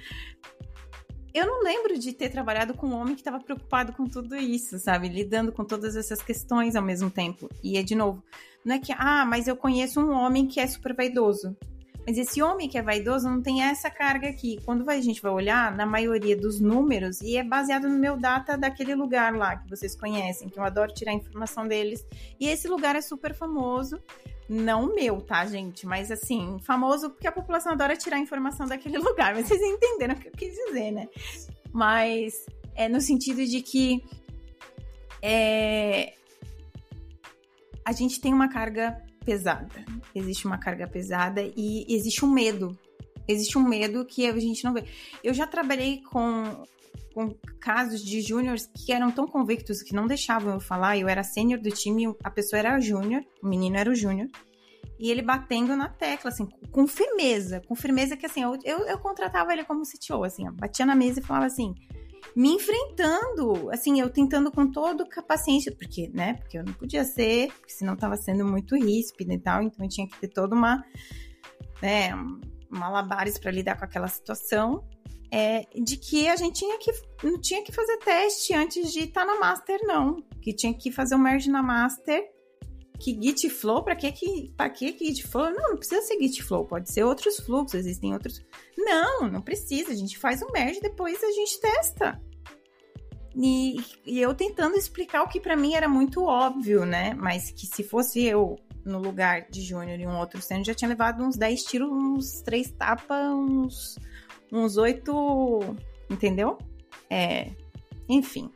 eu 1.35 1.47
não 1.47 1.63
lembro 1.63 1.99
de 1.99 2.13
ter 2.13 2.31
trabalhado 2.31 2.75
com 2.75 2.87
um 2.89 2.95
homem 2.95 3.15
que 3.15 3.21
estava 3.21 3.41
preocupado 3.41 3.93
com 3.93 4.07
tudo 4.07 4.37
isso, 4.37 4.79
sabe? 4.79 5.09
Lidando 5.09 5.53
com 5.53 5.65
todas 5.65 5.97
essas 5.97 6.23
questões 6.23 6.75
ao 6.75 6.83
mesmo 6.83 7.11
tempo. 7.11 7.49
E 7.63 7.77
é 7.77 7.83
de 7.83 7.95
novo, 7.95 8.23
não 8.65 8.75
é 8.75 8.79
que, 8.79 8.93
ah, 8.93 9.25
mas 9.25 9.47
eu 9.47 9.57
conheço 9.57 10.01
um 10.01 10.13
homem 10.13 10.47
que 10.47 10.61
é 10.61 10.67
super 10.67 10.95
vaidoso. 10.95 11.57
Mas 12.07 12.17
esse 12.17 12.41
homem 12.41 12.71
que 12.71 12.79
é 12.79 12.83
vaidoso 12.83 13.29
não 13.29 13.43
tem 13.43 13.63
essa 13.63 13.91
carga 13.91 14.29
aqui. 14.31 14.59
Quando 14.65 14.89
a 14.89 14.99
gente 14.99 15.21
vai 15.21 15.31
olhar, 15.31 15.77
na 15.77 15.85
maioria 15.85 16.35
dos 16.35 16.59
números, 16.59 17.21
e 17.21 17.37
é 17.37 17.45
baseado 17.45 17.87
no 17.87 17.99
meu 17.99 18.17
data 18.17 18.57
daquele 18.57 18.95
lugar 18.95 19.35
lá 19.35 19.57
que 19.57 19.69
vocês 19.69 19.95
conhecem, 19.95 20.49
que 20.49 20.59
eu 20.59 20.65
adoro 20.65 20.91
tirar 20.95 21.13
informação 21.13 21.69
deles. 21.69 22.03
E 22.41 22.49
esse 22.49 22.67
lugar 22.67 22.97
é 22.97 23.03
super 23.03 23.35
famoso. 23.35 24.01
Não 24.49 24.95
meu, 24.95 25.21
tá, 25.21 25.45
gente? 25.45 25.87
Mas 25.87 26.11
assim, 26.11 26.59
famoso 26.61 27.11
porque 27.11 27.27
a 27.27 27.33
população 27.33 27.73
adora 27.73 27.97
tirar 27.97 28.19
informação 28.19 28.67
daquele 28.67 28.97
lugar. 28.99 29.35
Mas 29.35 29.47
vocês 29.47 29.61
entenderam 29.61 30.15
o 30.15 30.19
que 30.19 30.29
eu 30.29 30.33
quis 30.33 30.55
dizer, 30.55 30.91
né? 30.91 31.09
Mas 31.73 32.47
é 32.75 32.89
no 32.89 33.01
sentido 33.01 33.45
de 33.45 33.61
que 33.61 34.03
é, 35.21 36.15
a 37.85 37.93
gente 37.93 38.21
tem 38.21 38.33
uma 38.33 38.49
carga 38.49 39.03
pesada. 39.25 39.85
Existe 40.15 40.47
uma 40.47 40.59
carga 40.59 40.87
pesada 40.87 41.43
e 41.43 41.85
existe 41.89 42.25
um 42.25 42.31
medo. 42.31 42.79
Existe 43.27 43.59
um 43.59 43.63
medo 43.63 44.07
que 44.07 44.27
a 44.27 44.39
gente 44.39 44.65
não 44.65 44.73
vê. 44.73 44.85
Eu 45.23 45.35
já 45.35 45.47
trabalhei 45.47 46.03
com, 46.03 46.65
com 47.19 47.35
casos 47.61 48.01
de 48.01 48.21
júniores 48.21 48.71
que 48.73 48.93
eram 48.93 49.11
tão 49.11 49.27
convictos 49.27 49.83
que 49.83 49.93
não 49.93 50.07
deixavam 50.07 50.55
eu 50.55 50.61
falar. 50.61 50.97
Eu 50.97 51.09
era 51.09 51.25
sênior 51.25 51.61
do 51.61 51.69
time, 51.69 52.15
a 52.23 52.31
pessoa 52.31 52.61
era 52.61 52.79
júnior, 52.79 53.25
o 53.43 53.49
menino 53.49 53.77
era 53.77 53.91
o 53.91 53.95
júnior. 53.95 54.29
E 55.01 55.11
ele 55.11 55.21
batendo 55.21 55.77
na 55.77 55.89
tecla, 55.89 56.31
assim, 56.31 56.47
com 56.71 56.87
firmeza. 56.87 57.61
Com 57.67 57.75
firmeza 57.75 58.17
que, 58.17 58.25
assim, 58.25 58.45
eu, 58.45 58.57
eu, 58.65 58.99
contratava 59.01 59.53
ele 59.53 59.65
como 59.65 59.83
CTO, 59.83 60.23
assim, 60.23 60.45
batia 60.53 60.87
na 60.87 60.95
mesa 60.95 61.19
e 61.19 61.23
falava 61.23 61.47
assim 61.47 61.75
me 62.37 62.51
enfrentando, 62.51 63.71
assim, 63.71 64.01
eu 64.01 64.11
tentando 64.11 64.51
com 64.51 64.71
toda 64.71 65.05
a 65.17 65.23
paciência, 65.23 65.73
porque, 65.73 66.11
né, 66.13 66.35
porque 66.35 66.59
eu 66.59 66.65
não 66.65 66.73
podia 66.73 67.05
ser, 67.05 67.49
porque 67.53 67.73
senão 67.73 67.97
tava 67.97 68.17
sendo 68.17 68.45
muito 68.45 68.77
ríspida 68.77 69.33
e 69.33 69.39
tal, 69.39 69.63
então 69.63 69.85
eu 69.85 69.89
tinha 69.89 70.07
que 70.07 70.19
ter 70.21 70.29
toda 70.29 70.55
uma, 70.55 70.85
né, 71.81 72.11
malabares 72.69 73.39
para 73.39 73.51
lidar 73.51 73.79
com 73.79 73.85
aquela 73.85 74.09
situação, 74.09 74.85
é, 75.31 75.67
de 75.75 75.97
que 75.97 76.29
a 76.29 76.37
gente 76.37 76.59
tinha 76.59 76.79
que, 76.79 76.91
não 77.23 77.41
tinha 77.41 77.63
que 77.63 77.73
fazer 77.73 77.99
teste 77.99 78.55
antes 78.55 78.93
de 78.93 79.01
estar 79.01 79.25
tá 79.25 79.27
na 79.27 79.39
master, 79.39 79.79
não, 79.83 80.23
que 80.41 80.53
tinha 80.53 80.73
que 80.73 80.91
fazer 80.91 81.15
o 81.15 81.19
merge 81.19 81.51
na 81.51 81.63
master, 81.63 82.23
que 82.99 83.13
Git 83.21 83.49
Flow, 83.49 83.83
para 83.83 83.95
que 83.95 84.11
que 84.11 84.53
para 84.57 84.71
que 84.71 84.97
Git 84.99 85.27
Flow? 85.27 85.51
Não, 85.51 85.71
não 85.71 85.77
precisa 85.77 86.03
ser 86.03 86.19
Git 86.19 86.43
Flow, 86.43 86.65
pode 86.65 86.93
ser 86.93 87.05
outros 87.05 87.39
fluxos, 87.39 87.79
existem 87.79 88.13
outros. 88.13 88.45
Não, 88.77 89.29
não 89.29 89.41
precisa, 89.41 89.93
a 89.93 89.95
gente 89.95 90.19
faz 90.19 90.43
o 90.43 90.51
merge 90.53 90.81
depois 90.81 91.23
a 91.23 91.31
gente 91.31 91.61
testa. 91.61 92.21
E, 93.37 93.77
e 94.05 94.21
eu 94.21 94.35
tentando 94.35 94.77
explicar 94.77 95.23
o 95.23 95.29
que 95.29 95.39
para 95.39 95.57
mim 95.57 95.75
era 95.75 95.89
muito 95.89 96.25
óbvio, 96.25 96.85
né? 96.85 97.15
Mas 97.15 97.53
que 97.53 97.67
se 97.67 97.85
fosse 97.85 98.25
eu 98.25 98.57
no 98.85 98.99
lugar 98.99 99.49
de 99.49 99.61
Júnior 99.61 100.01
e 100.01 100.07
um 100.07 100.19
outro 100.19 100.41
sênior, 100.43 100.65
já 100.65 100.75
tinha 100.75 100.89
levado 100.89 101.23
uns 101.23 101.37
10 101.37 101.63
tiros, 101.63 101.89
uns 101.89 102.41
3 102.43 102.73
tapas, 102.73 103.33
uns, 103.33 103.99
uns 104.53 104.77
8. 104.77 105.61
Entendeu? 106.11 106.59
É. 107.11 107.51
Enfim. 108.09 108.51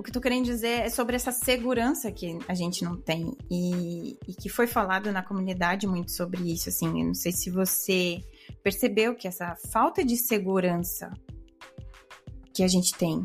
O 0.00 0.02
que 0.02 0.08
eu 0.08 0.14
tô 0.14 0.20
querendo 0.20 0.46
dizer 0.46 0.80
é 0.80 0.88
sobre 0.88 1.14
essa 1.14 1.30
segurança 1.30 2.10
que 2.10 2.38
a 2.48 2.54
gente 2.54 2.82
não 2.82 2.96
tem 2.96 3.36
e, 3.50 4.18
e 4.26 4.32
que 4.32 4.48
foi 4.48 4.66
falado 4.66 5.12
na 5.12 5.22
comunidade 5.22 5.86
muito 5.86 6.10
sobre 6.10 6.50
isso, 6.50 6.70
assim, 6.70 7.02
eu 7.02 7.08
não 7.08 7.14
sei 7.14 7.32
se 7.32 7.50
você 7.50 8.18
percebeu 8.62 9.14
que 9.14 9.28
essa 9.28 9.54
falta 9.70 10.02
de 10.02 10.16
segurança 10.16 11.12
que 12.54 12.62
a 12.62 12.66
gente 12.66 12.94
tem. 12.94 13.24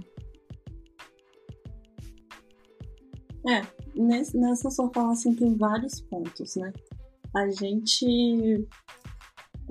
É, 3.47 3.61
nessa 4.33 4.69
sua 4.69 4.91
fala, 4.93 5.13
assim, 5.13 5.33
tem 5.33 5.55
vários 5.55 6.01
pontos, 6.01 6.57
né? 6.57 6.73
A 7.33 7.49
gente 7.51 8.67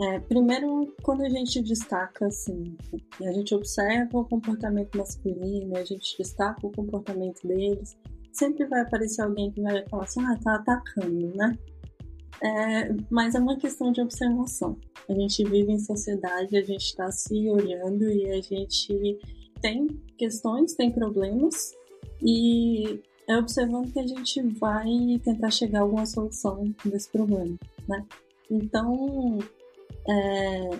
é, 0.01 0.19
primeiro, 0.21 0.93
quando 1.03 1.23
a 1.23 1.29
gente 1.29 1.63
destaca, 1.63 2.27
assim, 2.27 2.77
a 3.23 3.33
gente 3.33 3.55
observa 3.55 4.19
o 4.19 4.25
comportamento 4.25 4.99
masculino, 4.99 5.77
a 5.77 5.85
gente 5.85 6.19
destaca 6.19 6.67
o 6.67 6.73
comportamento 6.73 7.47
deles, 7.47 7.97
sempre 8.33 8.67
vai 8.67 8.81
aparecer 8.81 9.23
alguém 9.23 9.53
que 9.53 9.61
vai 9.61 9.87
falar 9.89 10.05
assim, 10.05 10.21
ah, 10.25 10.39
tá 10.43 10.57
atacando, 10.57 11.33
né? 11.37 11.57
É, 12.43 12.93
mas 13.09 13.37
é 13.37 13.39
uma 13.39 13.57
questão 13.57 13.93
de 13.93 14.01
observação. 14.01 14.77
A 15.09 15.13
gente 15.13 15.45
vive 15.45 15.73
em 15.73 15.79
sociedade, 15.79 16.57
a 16.57 16.63
gente 16.63 16.85
está 16.85 17.11
se 17.13 17.49
olhando 17.49 18.11
e 18.11 18.31
a 18.31 18.41
gente 18.41 19.19
tem 19.63 19.87
questões, 20.19 20.75
tem 20.75 20.91
problemas, 20.91 21.73
e 22.21 23.01
é 23.29 23.37
observando 23.37 23.93
que 23.93 24.01
a 24.01 24.07
gente 24.07 24.43
vai 24.59 24.87
tentar 25.23 25.51
chegar 25.51 25.79
a 25.79 25.83
alguma 25.83 26.05
solução 26.05 26.75
desse 26.85 27.11
problema, 27.11 27.57
né? 27.89 28.05
Então, 28.51 29.39
é, 30.09 30.71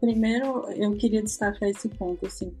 primeiro, 0.00 0.70
eu 0.72 0.92
queria 0.96 1.22
destacar 1.22 1.68
esse 1.68 1.88
ponto, 1.88 2.26
assim, 2.26 2.52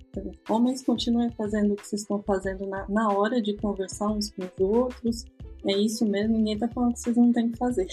homens 0.48 0.82
continuem 0.82 1.30
fazendo 1.32 1.72
o 1.72 1.76
que 1.76 1.86
vocês 1.86 2.02
estão 2.02 2.22
fazendo 2.22 2.66
na, 2.66 2.88
na 2.88 3.12
hora 3.12 3.40
de 3.40 3.54
conversar 3.56 4.08
uns 4.08 4.30
com 4.30 4.42
os 4.42 4.60
outros, 4.60 5.24
é 5.66 5.72
isso 5.72 6.06
mesmo, 6.06 6.36
ninguém 6.36 6.58
tá 6.58 6.68
falando 6.68 6.94
que 6.94 7.00
vocês 7.00 7.16
não 7.16 7.32
têm 7.32 7.50
que 7.50 7.58
fazer. 7.58 7.86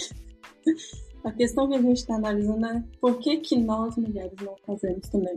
a 1.24 1.32
questão 1.32 1.68
que 1.68 1.74
a 1.74 1.82
gente 1.82 1.98
está 1.98 2.16
analisando 2.16 2.66
é 2.66 2.82
por 3.00 3.18
que, 3.18 3.38
que 3.38 3.56
nós, 3.58 3.96
mulheres, 3.96 4.32
não 4.42 4.56
fazemos 4.66 5.08
também. 5.08 5.36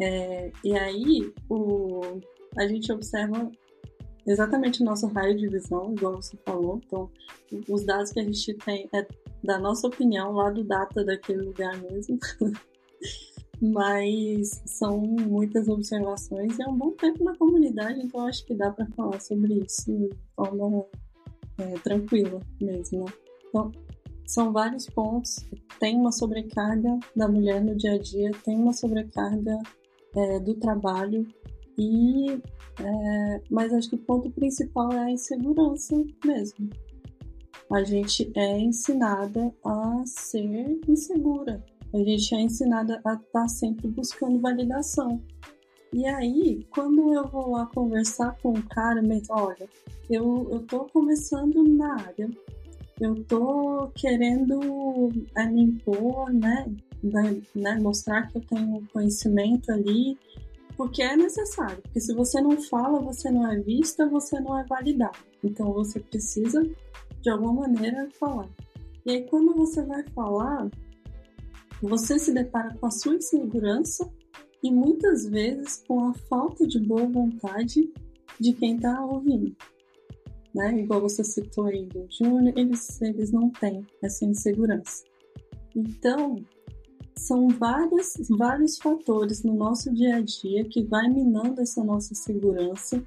É, 0.00 0.50
e 0.64 0.76
aí, 0.76 1.32
o, 1.48 2.00
a 2.56 2.66
gente 2.66 2.92
observa 2.92 3.50
exatamente 4.26 4.82
o 4.82 4.84
nosso 4.84 5.06
raio 5.08 5.36
de 5.36 5.48
visão, 5.48 5.92
igual 5.92 6.16
você 6.16 6.36
falou. 6.44 6.80
Então, 6.84 7.10
os 7.68 7.84
dados 7.84 8.12
que 8.12 8.20
a 8.20 8.24
gente 8.24 8.54
tem 8.54 8.88
é 8.92 9.06
da 9.42 9.58
nossa 9.58 9.86
opinião 9.86 10.32
lá 10.32 10.50
do 10.50 10.62
data 10.64 11.04
daquele 11.04 11.42
lugar 11.42 11.80
mesmo. 11.82 12.18
Mas 13.60 14.60
são 14.66 14.98
muitas 14.98 15.68
observações 15.68 16.58
e 16.58 16.62
é 16.62 16.66
um 16.66 16.76
bom 16.76 16.90
tempo 16.92 17.22
na 17.22 17.36
comunidade, 17.36 18.00
então 18.00 18.26
acho 18.26 18.44
que 18.44 18.54
dá 18.54 18.72
para 18.72 18.86
falar 18.86 19.20
sobre 19.20 19.54
isso 19.54 19.84
de 19.86 20.10
forma 20.34 20.84
é, 21.58 21.74
tranquila 21.78 22.40
mesmo. 22.60 23.04
Então, 23.48 23.70
são 24.26 24.52
vários 24.52 24.86
pontos. 24.86 25.46
Tem 25.78 25.96
uma 25.96 26.10
sobrecarga 26.10 26.98
da 27.14 27.28
mulher 27.28 27.62
no 27.62 27.76
dia 27.76 27.92
a 27.92 27.98
dia, 27.98 28.32
tem 28.44 28.56
uma 28.56 28.72
sobrecarga 28.72 29.56
é, 30.16 30.40
do 30.40 30.54
trabalho 30.54 31.24
e 31.78 32.32
é, 32.80 33.40
mas 33.48 33.72
acho 33.72 33.90
que 33.90 33.94
o 33.94 33.98
ponto 33.98 34.28
principal 34.30 34.92
é 34.92 34.98
a 34.98 35.10
insegurança 35.10 35.94
mesmo 36.24 36.68
a 37.72 37.82
gente 37.82 38.30
é 38.36 38.58
ensinada 38.58 39.52
a 39.64 40.02
ser 40.04 40.78
insegura. 40.86 41.64
A 41.94 41.98
gente 41.98 42.34
é 42.34 42.40
ensinada 42.42 43.00
a 43.04 43.14
estar 43.14 43.26
tá 43.32 43.48
sempre 43.48 43.88
buscando 43.88 44.40
validação. 44.40 45.22
E 45.92 46.06
aí, 46.06 46.66
quando 46.70 47.14
eu 47.14 47.26
vou 47.26 47.50
lá 47.50 47.66
conversar 47.66 48.36
com 48.42 48.52
o 48.52 48.62
cara, 48.68 49.02
mas 49.02 49.28
olha, 49.30 49.68
eu, 50.08 50.64
tô 50.68 50.80
começando 50.86 51.64
na 51.64 51.94
área, 51.94 52.30
eu 53.00 53.24
tô 53.24 53.90
querendo 53.94 55.10
é, 55.36 55.46
me 55.46 55.62
impor, 55.62 56.30
né, 56.32 56.66
né, 57.02 57.78
mostrar 57.80 58.28
que 58.28 58.38
eu 58.38 58.42
tenho 58.42 58.86
conhecimento 58.92 59.70
ali, 59.72 60.18
porque 60.76 61.02
é 61.02 61.16
necessário. 61.16 61.80
Porque 61.82 62.00
se 62.00 62.14
você 62.14 62.40
não 62.40 62.60
fala, 62.60 63.00
você 63.00 63.30
não 63.30 63.50
é 63.50 63.58
vista, 63.58 64.06
você 64.08 64.40
não 64.40 64.58
é 64.58 64.64
validado. 64.64 65.18
Então 65.42 65.72
você 65.72 66.00
precisa 66.00 66.66
de 67.22 67.30
alguma 67.30 67.62
maneira 67.62 68.08
falar. 68.18 68.48
E 69.06 69.10
aí 69.10 69.26
quando 69.28 69.54
você 69.54 69.82
vai 69.82 70.04
falar, 70.08 70.68
você 71.80 72.18
se 72.18 72.32
depara 72.32 72.74
com 72.76 72.86
a 72.86 72.90
sua 72.90 73.14
insegurança 73.14 74.08
e 74.62 74.70
muitas 74.70 75.26
vezes 75.26 75.82
com 75.86 76.08
a 76.08 76.14
falta 76.14 76.66
de 76.66 76.78
boa 76.78 77.06
vontade 77.06 77.92
de 78.38 78.52
quem 78.52 78.76
está 78.76 79.04
ouvindo. 79.04 79.54
Né? 80.54 80.80
Igual 80.80 81.00
você 81.00 81.24
citou 81.24 81.66
aí 81.66 81.86
do 81.86 82.06
Júnior, 82.10 82.52
eles, 82.56 83.00
eles 83.00 83.32
não 83.32 83.50
têm 83.50 83.86
essa 84.02 84.24
insegurança. 84.24 85.04
Então, 85.74 86.36
são 87.16 87.48
vários, 87.48 88.14
vários 88.30 88.78
fatores 88.78 89.42
no 89.42 89.54
nosso 89.54 89.92
dia 89.92 90.16
a 90.16 90.20
dia 90.20 90.64
que 90.64 90.84
vai 90.84 91.08
minando 91.08 91.60
essa 91.60 91.82
nossa 91.82 92.14
segurança 92.14 93.02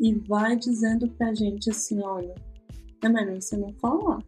e 0.00 0.14
vai 0.14 0.56
dizendo 0.56 1.08
pra 1.12 1.34
gente 1.34 1.70
assim, 1.70 2.00
olha, 2.02 2.34
é 3.02 3.08
melhor 3.08 3.40
você 3.40 3.56
não 3.56 3.72
falar. 3.74 4.22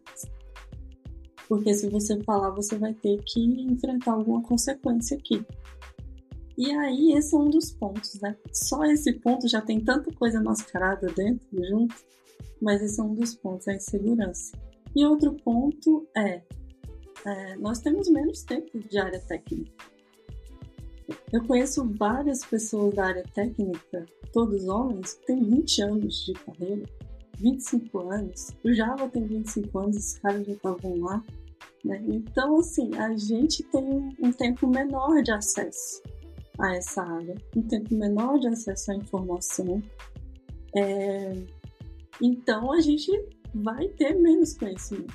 Porque 1.47 1.73
se 1.73 1.89
você 1.89 2.21
falar, 2.23 2.51
você 2.51 2.77
vai 2.77 2.93
ter 2.93 3.21
que 3.23 3.39
enfrentar 3.41 4.11
alguma 4.11 4.41
consequência 4.43 5.17
aqui. 5.17 5.45
E 6.57 6.71
aí, 6.71 7.13
esse 7.13 7.35
é 7.35 7.37
um 7.37 7.49
dos 7.49 7.71
pontos, 7.71 8.19
né? 8.19 8.35
Só 8.51 8.83
esse 8.85 9.13
ponto 9.13 9.47
já 9.47 9.61
tem 9.61 9.79
tanta 9.79 10.11
coisa 10.13 10.41
mascarada 10.41 11.07
dentro, 11.15 11.47
junto, 11.53 11.95
mas 12.61 12.81
esse 12.81 12.99
é 12.99 13.03
um 13.03 13.13
dos 13.13 13.35
pontos, 13.35 13.67
a 13.67 13.75
insegurança. 13.75 14.57
E 14.95 15.05
outro 15.05 15.33
ponto 15.33 16.07
é, 16.17 16.41
é 17.25 17.55
nós 17.57 17.79
temos 17.79 18.09
menos 18.09 18.41
tempo 18.43 18.79
de 18.79 18.97
área 18.97 19.19
técnica. 19.19 19.85
Eu 21.31 21.45
conheço 21.45 21.87
várias 21.97 22.43
pessoas 22.43 22.93
da 22.95 23.05
área 23.05 23.23
técnica, 23.33 24.05
todos 24.33 24.67
homens, 24.67 25.13
que 25.13 25.27
têm 25.27 25.43
20 25.43 25.81
anos 25.83 26.25
de 26.25 26.33
carreira, 26.33 26.83
25 27.39 28.11
anos. 28.11 28.51
O 28.63 28.73
Java 28.73 29.07
tem 29.09 29.25
25 29.25 29.79
anos, 29.79 29.95
esses 29.95 30.19
caras 30.19 30.45
já 30.45 30.53
estavam 30.53 30.99
lá. 30.99 31.23
Né? 31.83 32.03
Então, 32.07 32.59
assim, 32.59 32.95
a 32.95 33.15
gente 33.15 33.63
tem 33.63 34.15
um 34.19 34.31
tempo 34.31 34.67
menor 34.67 35.21
de 35.21 35.31
acesso 35.31 36.01
a 36.59 36.75
essa 36.75 37.03
área, 37.03 37.35
um 37.55 37.61
tempo 37.61 37.93
menor 37.95 38.39
de 38.39 38.47
acesso 38.47 38.91
à 38.91 38.95
informação. 38.95 39.81
É... 40.75 41.33
Então, 42.21 42.71
a 42.71 42.81
gente 42.81 43.11
vai 43.53 43.87
ter 43.89 44.15
menos 44.15 44.57
conhecimento. 44.57 45.13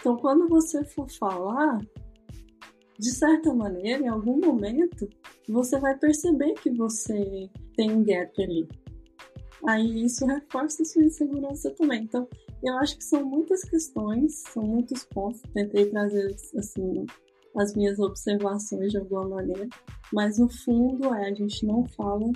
Então, 0.00 0.16
quando 0.16 0.48
você 0.48 0.84
for 0.84 1.10
falar, 1.10 1.78
de 2.98 3.10
certa 3.10 3.54
maneira, 3.54 4.02
em 4.02 4.08
algum 4.08 4.38
momento, 4.38 5.08
você 5.48 5.78
vai 5.78 5.96
perceber 5.98 6.54
que 6.54 6.70
você 6.70 7.48
tem 7.76 7.90
um 7.92 8.02
gap 8.02 8.42
ali. 8.42 8.68
Aí 9.66 10.04
isso 10.04 10.24
reforça 10.26 10.82
a 10.82 10.84
sua 10.84 11.04
insegurança 11.04 11.70
também. 11.70 12.04
Então, 12.04 12.28
eu 12.62 12.76
acho 12.78 12.96
que 12.96 13.04
são 13.04 13.24
muitas 13.24 13.62
questões, 13.62 14.42
são 14.52 14.62
muitos 14.62 15.04
pontos. 15.04 15.42
Tentei 15.52 15.86
trazer 15.86 16.34
assim 16.56 17.06
as 17.56 17.74
minhas 17.74 17.98
observações 17.98 18.92
de 18.92 18.98
alguma 18.98 19.28
maneira, 19.28 19.68
mas 20.12 20.38
no 20.38 20.48
fundo 20.48 21.12
é 21.14 21.28
a 21.28 21.34
gente 21.34 21.66
não 21.66 21.84
fala 21.86 22.30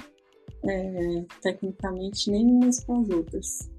é, 0.65 1.25
tecnicamente 1.41 2.31
nem 2.31 2.47
umas 2.47 2.83
com 2.85 3.01
as 3.01 3.09
outras. 3.11 3.71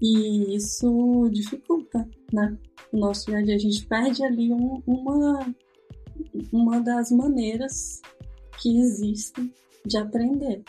E 0.00 0.56
isso 0.56 1.30
dificulta, 1.30 2.08
né? 2.32 2.58
O 2.92 2.98
nosso 2.98 3.26
dia 3.26 3.38
a 3.38 3.42
dia. 3.42 3.54
A 3.54 3.58
gente 3.58 3.86
perde 3.86 4.24
ali 4.24 4.52
um, 4.52 4.82
uma, 4.86 5.54
uma 6.52 6.80
das 6.80 7.10
maneiras 7.12 8.02
que 8.60 8.80
existem 8.80 9.52
de 9.86 9.96
aprender. 9.96 10.62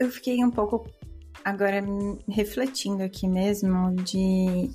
Eu, 0.00 0.10
fiquei 0.10 0.42
um 0.42 0.50
pouco 0.50 0.88
agora 1.44 1.84
refletindo 2.26 3.02
aqui 3.02 3.28
mesmo 3.28 3.94
de 3.96 4.70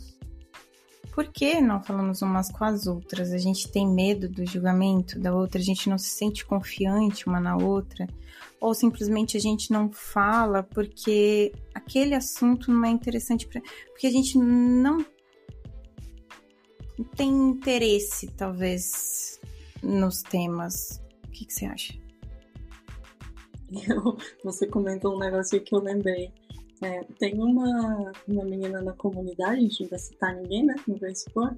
por 1.16 1.26
que 1.34 1.60
não 1.60 1.82
falamos 1.82 2.22
umas 2.22 2.52
com 2.52 2.64
as 2.64 2.86
outras? 2.86 3.32
A 3.32 3.40
gente 3.40 3.72
tem 3.72 3.88
medo 3.88 4.30
do 4.30 4.46
julgamento 4.46 5.20
da 5.20 5.34
outra, 5.34 5.60
a 5.60 5.64
gente 5.64 5.90
não 5.90 5.98
se 5.98 6.10
sente 6.10 6.46
confiante 6.46 7.26
uma 7.26 7.40
na 7.40 7.58
outra, 7.58 8.06
ou 8.62 8.76
simplesmente 8.76 9.36
a 9.36 9.40
gente 9.40 9.72
não 9.72 9.92
fala 9.92 10.62
porque 10.62 11.52
aquele 11.74 12.14
assunto 12.14 12.72
não 12.72 12.86
é 12.86 12.90
interessante 12.90 13.48
para, 13.48 13.62
porque 13.88 14.06
a 14.06 14.12
gente 14.12 14.38
não 14.38 15.04
tem 17.16 17.30
interesse, 17.30 18.28
talvez, 18.28 19.40
nos 19.82 20.22
temas. 20.22 21.02
O 21.28 21.32
que, 21.32 21.46
que 21.46 21.54
você 21.54 21.66
acha? 21.66 22.09
Você 24.44 24.68
comentou 24.68 25.16
um 25.16 25.20
negócio 25.20 25.62
que 25.62 25.76
eu 25.76 25.80
lembrei. 25.80 26.32
É, 26.82 27.04
tem 27.20 27.38
uma, 27.42 28.12
uma 28.28 28.46
menina 28.46 28.82
na 28.82 28.94
comunidade, 28.94 29.58
a 29.58 29.62
gente 29.62 29.82
não 29.82 29.90
vai 29.90 30.00
citar 30.00 30.36
ninguém, 30.36 30.66
né? 30.66 30.76
Não 30.88 30.96
vai 30.96 31.12
expor, 31.12 31.56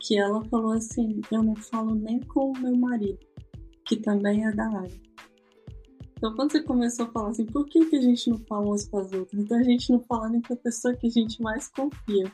que 0.00 0.16
ela 0.16 0.44
falou 0.44 0.72
assim: 0.72 1.20
Eu 1.30 1.42
não 1.42 1.56
falo 1.56 1.94
nem 1.94 2.20
com 2.20 2.52
o 2.52 2.58
meu 2.58 2.76
marido, 2.76 3.18
que 3.84 3.96
também 3.96 4.46
é 4.46 4.52
da 4.52 4.66
área. 4.66 5.12
Então, 6.16 6.36
quando 6.36 6.52
você 6.52 6.62
começou 6.62 7.06
a 7.06 7.10
falar 7.10 7.30
assim, 7.30 7.44
por 7.44 7.66
que, 7.66 7.84
que 7.86 7.96
a 7.96 8.00
gente 8.00 8.30
não 8.30 8.38
fala 8.46 8.66
umas 8.66 8.86
com 8.86 8.98
as 8.98 9.12
outras? 9.12 9.42
Então, 9.42 9.58
a 9.58 9.62
gente 9.64 9.90
não 9.90 9.98
fala 10.04 10.28
nem 10.28 10.40
com 10.40 10.54
a 10.54 10.56
pessoa 10.56 10.94
que 10.94 11.08
a 11.08 11.10
gente 11.10 11.42
mais 11.42 11.66
confia, 11.66 12.30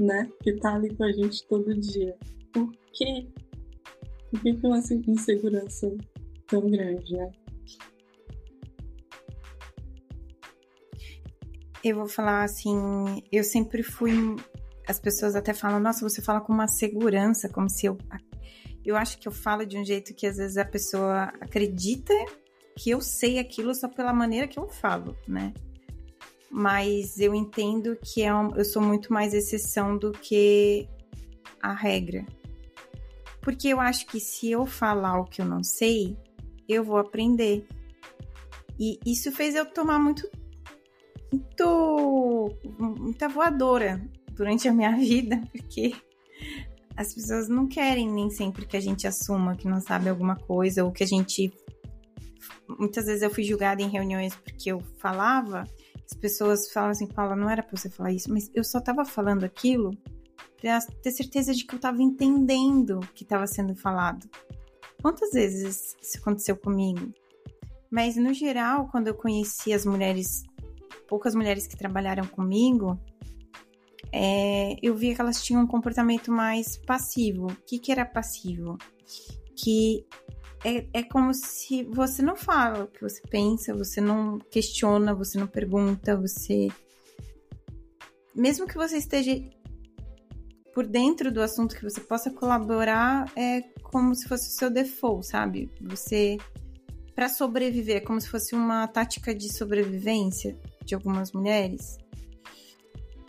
né? 0.00 0.28
Que 0.42 0.54
tá 0.54 0.74
ali 0.74 0.92
com 0.96 1.04
a 1.04 1.12
gente 1.12 1.46
todo 1.46 1.72
dia. 1.72 2.16
Por 2.52 2.68
quê? 2.92 3.28
Por 4.28 4.40
que, 4.40 4.54
que 4.54 4.66
é 4.66 4.68
uma 4.68 4.78
insegurança 5.06 5.96
tão 6.48 6.68
grande, 6.68 7.12
né? 7.12 7.30
Eu 11.88 11.98
vou 11.98 12.08
falar 12.08 12.42
assim, 12.42 13.22
eu 13.30 13.44
sempre 13.44 13.80
fui. 13.80 14.12
As 14.88 14.98
pessoas 14.98 15.36
até 15.36 15.54
falam, 15.54 15.78
nossa, 15.78 16.00
você 16.00 16.20
fala 16.20 16.40
com 16.40 16.52
uma 16.52 16.66
segurança, 16.66 17.48
como 17.48 17.70
se 17.70 17.86
eu. 17.86 17.96
Eu 18.84 18.96
acho 18.96 19.18
que 19.18 19.28
eu 19.28 19.32
falo 19.32 19.64
de 19.64 19.78
um 19.78 19.84
jeito 19.84 20.12
que 20.12 20.26
às 20.26 20.36
vezes 20.36 20.56
a 20.56 20.64
pessoa 20.64 21.32
acredita 21.40 22.12
que 22.76 22.90
eu 22.90 23.00
sei 23.00 23.38
aquilo 23.38 23.72
só 23.72 23.88
pela 23.88 24.12
maneira 24.12 24.48
que 24.48 24.58
eu 24.58 24.68
falo, 24.68 25.16
né? 25.28 25.54
Mas 26.50 27.20
eu 27.20 27.32
entendo 27.32 27.96
que 28.02 28.20
é 28.20 28.34
um, 28.34 28.56
eu 28.56 28.64
sou 28.64 28.82
muito 28.82 29.12
mais 29.12 29.32
exceção 29.32 29.96
do 29.96 30.10
que 30.10 30.88
a 31.62 31.72
regra. 31.72 32.26
Porque 33.40 33.68
eu 33.68 33.80
acho 33.80 34.06
que 34.06 34.18
se 34.18 34.50
eu 34.50 34.66
falar 34.66 35.20
o 35.20 35.24
que 35.24 35.40
eu 35.40 35.46
não 35.46 35.62
sei, 35.62 36.16
eu 36.68 36.82
vou 36.82 36.96
aprender. 36.96 37.64
E 38.76 38.98
isso 39.06 39.30
fez 39.30 39.54
eu 39.54 39.64
tomar 39.64 40.00
muito 40.00 40.28
muito 41.32 42.56
muita 42.78 43.28
voadora 43.28 44.00
durante 44.32 44.68
a 44.68 44.72
minha 44.72 44.92
vida, 44.96 45.42
porque 45.50 45.94
as 46.96 47.14
pessoas 47.14 47.48
não 47.48 47.66
querem 47.66 48.10
nem 48.10 48.30
sempre 48.30 48.66
que 48.66 48.76
a 48.76 48.80
gente 48.80 49.06
assuma 49.06 49.56
que 49.56 49.68
não 49.68 49.80
sabe 49.80 50.08
alguma 50.08 50.36
coisa 50.36 50.84
ou 50.84 50.92
que 50.92 51.04
a 51.04 51.06
gente 51.06 51.52
muitas 52.78 53.06
vezes 53.06 53.22
eu 53.22 53.30
fui 53.30 53.44
julgada 53.44 53.82
em 53.82 53.88
reuniões 53.88 54.34
porque 54.34 54.72
eu 54.72 54.80
falava, 54.98 55.64
as 56.04 56.18
pessoas 56.18 56.70
falam 56.72 56.90
assim, 56.90 57.06
Paula, 57.06 57.36
não 57.36 57.48
era 57.48 57.62
para 57.62 57.76
você 57.76 57.90
falar 57.90 58.12
isso, 58.12 58.32
mas 58.32 58.50
eu 58.54 58.64
só 58.64 58.80
tava 58.80 59.04
falando 59.04 59.44
aquilo 59.44 59.90
para 60.60 60.80
ter 61.02 61.10
certeza 61.10 61.52
de 61.54 61.64
que 61.64 61.74
eu 61.74 61.78
tava 61.78 62.02
entendendo 62.02 62.98
o 62.98 63.06
que 63.14 63.22
estava 63.22 63.46
sendo 63.46 63.74
falado. 63.74 64.28
Quantas 65.02 65.30
vezes 65.30 65.94
isso 66.00 66.18
aconteceu 66.18 66.56
comigo? 66.56 67.12
Mas 67.90 68.16
no 68.16 68.32
geral, 68.32 68.88
quando 68.90 69.08
eu 69.08 69.14
conheci 69.14 69.72
as 69.72 69.84
mulheres 69.84 70.42
poucas 71.08 71.34
mulheres 71.34 71.66
que 71.66 71.76
trabalharam 71.76 72.26
comigo, 72.26 72.98
é, 74.12 74.76
eu 74.82 74.94
via 74.94 75.14
que 75.14 75.20
elas 75.20 75.42
tinham 75.42 75.62
um 75.62 75.66
comportamento 75.66 76.30
mais 76.30 76.76
passivo. 76.76 77.46
O 77.46 77.56
que, 77.66 77.78
que 77.78 77.92
era 77.92 78.04
passivo? 78.04 78.78
Que 79.54 80.06
é, 80.64 80.86
é 80.92 81.02
como 81.02 81.32
se 81.34 81.84
você 81.84 82.22
não 82.22 82.36
fala 82.36 82.84
o 82.84 82.88
que 82.88 83.00
você 83.00 83.20
pensa, 83.28 83.74
você 83.74 84.00
não 84.00 84.38
questiona, 84.50 85.14
você 85.14 85.38
não 85.38 85.46
pergunta, 85.46 86.16
você. 86.16 86.68
Mesmo 88.34 88.66
que 88.66 88.76
você 88.76 88.96
esteja 88.96 89.32
por 90.74 90.86
dentro 90.86 91.32
do 91.32 91.40
assunto 91.40 91.76
que 91.76 91.82
você 91.82 92.00
possa 92.00 92.30
colaborar, 92.30 93.30
é 93.36 93.62
como 93.82 94.14
se 94.14 94.28
fosse 94.28 94.48
o 94.48 94.52
seu 94.52 94.70
default, 94.70 95.26
sabe? 95.26 95.70
Você. 95.80 96.36
Para 97.16 97.30
sobreviver, 97.30 97.96
é 97.96 98.00
como 98.00 98.20
se 98.20 98.28
fosse 98.28 98.54
uma 98.54 98.86
tática 98.86 99.34
de 99.34 99.50
sobrevivência 99.50 100.54
de 100.84 100.94
algumas 100.94 101.32
mulheres. 101.32 101.96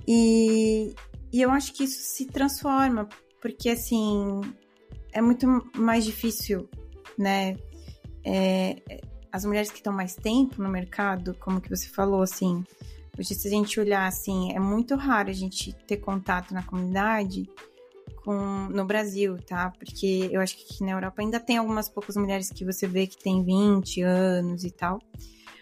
E, 0.06 0.94
e 1.32 1.42
eu 1.42 1.50
acho 1.50 1.74
que 1.74 1.86
isso 1.86 2.02
se 2.02 2.26
transforma, 2.26 3.08
porque 3.42 3.70
assim 3.70 4.42
é 5.14 5.22
muito 5.22 5.48
mais 5.74 6.04
difícil, 6.04 6.70
né? 7.18 7.56
É, 8.26 9.02
as 9.32 9.46
mulheres 9.46 9.72
que 9.72 9.78
estão 9.78 9.94
mais 9.94 10.16
tempo 10.16 10.62
no 10.62 10.68
mercado, 10.68 11.34
como 11.40 11.62
que 11.62 11.70
você 11.70 11.88
falou, 11.88 12.22
assim, 12.22 12.66
hoje 13.18 13.36
se 13.36 13.48
a 13.48 13.52
gente 13.52 13.80
olhar 13.80 14.06
assim, 14.06 14.52
é 14.54 14.60
muito 14.60 14.96
raro 14.96 15.30
a 15.30 15.34
gente 15.34 15.72
ter 15.88 15.98
contato 15.98 16.54
na 16.54 16.62
comunidade 16.62 17.50
com, 18.28 18.68
no 18.68 18.84
Brasil, 18.84 19.38
tá? 19.38 19.72
Porque 19.80 20.28
eu 20.34 20.42
acho 20.42 20.58
que 20.58 20.66
aqui 20.66 20.84
na 20.84 20.92
Europa 20.92 21.22
ainda 21.22 21.40
tem 21.40 21.56
algumas 21.56 21.88
poucas 21.88 22.18
mulheres 22.18 22.52
que 22.52 22.66
você 22.66 22.86
vê 22.86 23.08
que 23.08 23.18
tem 23.18 23.42
20 23.42 24.02
anos 24.02 24.66
e 24.66 24.70
tal. 24.70 25.00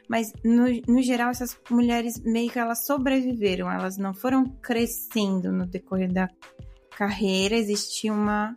Mas, 0.10 0.34
no, 0.44 0.66
no 0.88 1.00
geral, 1.04 1.30
essas 1.30 1.56
mulheres 1.70 2.20
meio 2.24 2.50
que 2.50 2.58
elas 2.58 2.84
sobreviveram, 2.88 3.72
elas 3.72 4.00
não 4.00 4.16
foram 4.16 4.46
crescendo 4.64 5.52
no 5.52 5.68
decorrer 5.68 6.12
da 6.12 6.28
carreira, 6.98 7.56
existia 7.56 8.12
uma 8.12 8.56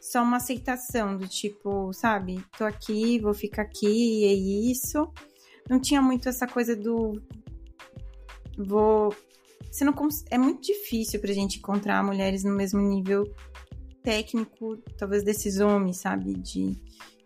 só 0.00 0.22
uma 0.22 0.36
aceitação 0.36 1.16
do 1.16 1.26
tipo, 1.26 1.92
sabe, 1.92 2.42
tô 2.56 2.64
aqui, 2.64 3.18
vou 3.18 3.34
ficar 3.34 3.62
aqui, 3.62 4.24
é 4.24 4.32
isso. 4.32 5.12
Não 5.68 5.80
tinha 5.80 6.00
muito 6.00 6.28
essa 6.28 6.46
coisa 6.46 6.76
do 6.76 7.20
vou 8.56 9.12
você 9.70 9.84
não 9.84 9.94
é 10.30 10.38
muito 10.38 10.62
difícil 10.62 11.20
pra 11.20 11.32
gente 11.32 11.58
encontrar 11.58 12.02
mulheres 12.02 12.42
no 12.42 12.52
mesmo 12.52 12.80
nível 12.80 13.32
técnico, 14.02 14.76
talvez 14.98 15.22
desses 15.22 15.60
homens, 15.60 15.98
sabe, 15.98 16.34
de 16.34 16.76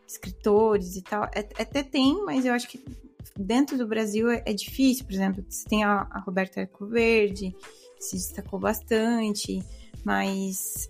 escritores 0.06 0.96
e 0.96 1.02
tal. 1.02 1.24
É, 1.34 1.40
até 1.58 1.82
tem, 1.82 2.22
mas 2.24 2.44
eu 2.44 2.52
acho 2.52 2.68
que 2.68 2.84
dentro 3.36 3.78
do 3.78 3.86
Brasil 3.86 4.30
é, 4.30 4.42
é 4.46 4.52
difícil, 4.52 5.04
por 5.04 5.14
exemplo, 5.14 5.44
você 5.48 5.64
tem 5.68 5.84
a, 5.84 6.06
a 6.10 6.20
Roberta 6.20 6.60
Ecoverde, 6.60 7.54
se 7.98 8.16
destacou 8.16 8.58
bastante, 8.58 9.62
mas 10.04 10.88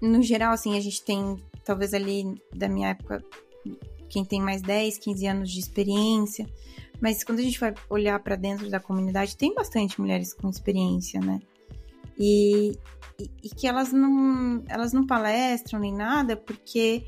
no 0.00 0.22
geral, 0.22 0.52
assim, 0.52 0.76
a 0.76 0.80
gente 0.80 1.02
tem, 1.02 1.36
talvez 1.64 1.94
ali 1.94 2.24
da 2.54 2.68
minha 2.68 2.88
época, 2.88 3.24
quem 4.08 4.24
tem 4.24 4.40
mais 4.40 4.62
10, 4.62 4.98
15 4.98 5.26
anos 5.26 5.50
de 5.50 5.60
experiência, 5.60 6.46
mas 7.00 7.22
quando 7.22 7.40
a 7.40 7.42
gente 7.42 7.60
vai 7.60 7.74
olhar 7.90 8.18
para 8.20 8.36
dentro 8.36 8.70
da 8.70 8.80
comunidade, 8.80 9.36
tem 9.36 9.54
bastante 9.54 10.00
mulheres 10.00 10.32
com 10.32 10.48
experiência, 10.48 11.20
né? 11.20 11.40
E, 12.18 12.72
e, 13.18 13.30
e, 13.44 13.48
que 13.50 13.66
elas 13.66 13.92
não, 13.92 14.64
elas 14.68 14.92
não 14.92 15.06
palestram 15.06 15.80
nem 15.80 15.94
nada, 15.94 16.36
porque 16.36 17.04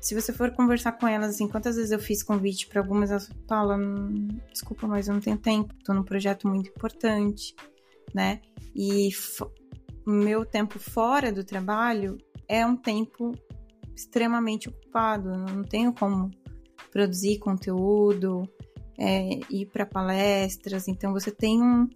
se 0.00 0.14
você 0.14 0.32
for 0.32 0.52
conversar 0.52 0.92
com 0.92 1.08
elas, 1.08 1.30
assim, 1.30 1.48
quantas 1.48 1.74
vezes 1.74 1.90
eu 1.90 1.98
fiz 1.98 2.22
convite 2.22 2.68
para 2.68 2.80
algumas, 2.80 3.10
elas 3.10 3.28
falam, 3.48 4.28
desculpa, 4.52 4.86
mas 4.86 5.08
eu 5.08 5.14
não 5.14 5.20
tenho 5.20 5.36
tempo, 5.36 5.74
estou 5.76 5.94
num 5.94 6.04
projeto 6.04 6.46
muito 6.46 6.70
importante, 6.70 7.56
né? 8.14 8.40
E 8.74 9.10
meu 10.06 10.46
tempo 10.46 10.78
fora 10.78 11.32
do 11.32 11.42
trabalho 11.42 12.16
é 12.48 12.64
um 12.64 12.76
tempo 12.76 13.32
extremamente 13.96 14.68
ocupado, 14.68 15.30
eu 15.30 15.38
não 15.38 15.64
tenho 15.64 15.92
como 15.92 16.30
produzir 16.92 17.38
conteúdo, 17.38 18.48
é, 18.98 19.40
ir 19.50 19.66
para 19.66 19.86
palestras, 19.86 20.88
então 20.88 21.12
você 21.12 21.30
tem 21.30 21.62
um. 21.62 21.88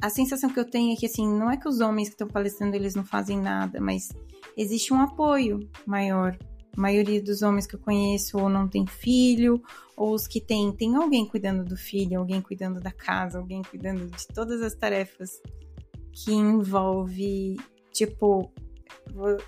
A 0.00 0.08
sensação 0.10 0.48
que 0.48 0.60
eu 0.60 0.64
tenho 0.64 0.92
é 0.92 0.96
que, 0.96 1.06
assim, 1.06 1.26
não 1.26 1.50
é 1.50 1.56
que 1.56 1.68
os 1.68 1.80
homens 1.80 2.08
que 2.08 2.14
estão 2.14 2.28
palestrando 2.28 2.76
eles 2.76 2.94
não 2.94 3.04
fazem 3.04 3.38
nada, 3.40 3.80
mas 3.80 4.08
existe 4.56 4.92
um 4.92 5.00
apoio 5.00 5.60
maior. 5.86 6.38
A 6.76 6.80
maioria 6.80 7.20
dos 7.20 7.42
homens 7.42 7.66
que 7.66 7.74
eu 7.74 7.80
conheço 7.80 8.38
ou 8.38 8.48
não 8.48 8.68
tem 8.68 8.86
filho, 8.86 9.60
ou 9.96 10.14
os 10.14 10.28
que 10.28 10.40
têm, 10.40 10.70
tem 10.70 10.94
alguém 10.94 11.26
cuidando 11.26 11.64
do 11.64 11.76
filho, 11.76 12.20
alguém 12.20 12.40
cuidando 12.40 12.78
da 12.80 12.92
casa, 12.92 13.38
alguém 13.38 13.62
cuidando 13.62 14.06
de 14.06 14.28
todas 14.28 14.62
as 14.62 14.74
tarefas 14.74 15.30
que 16.12 16.32
envolve, 16.32 17.56
tipo, 17.92 18.52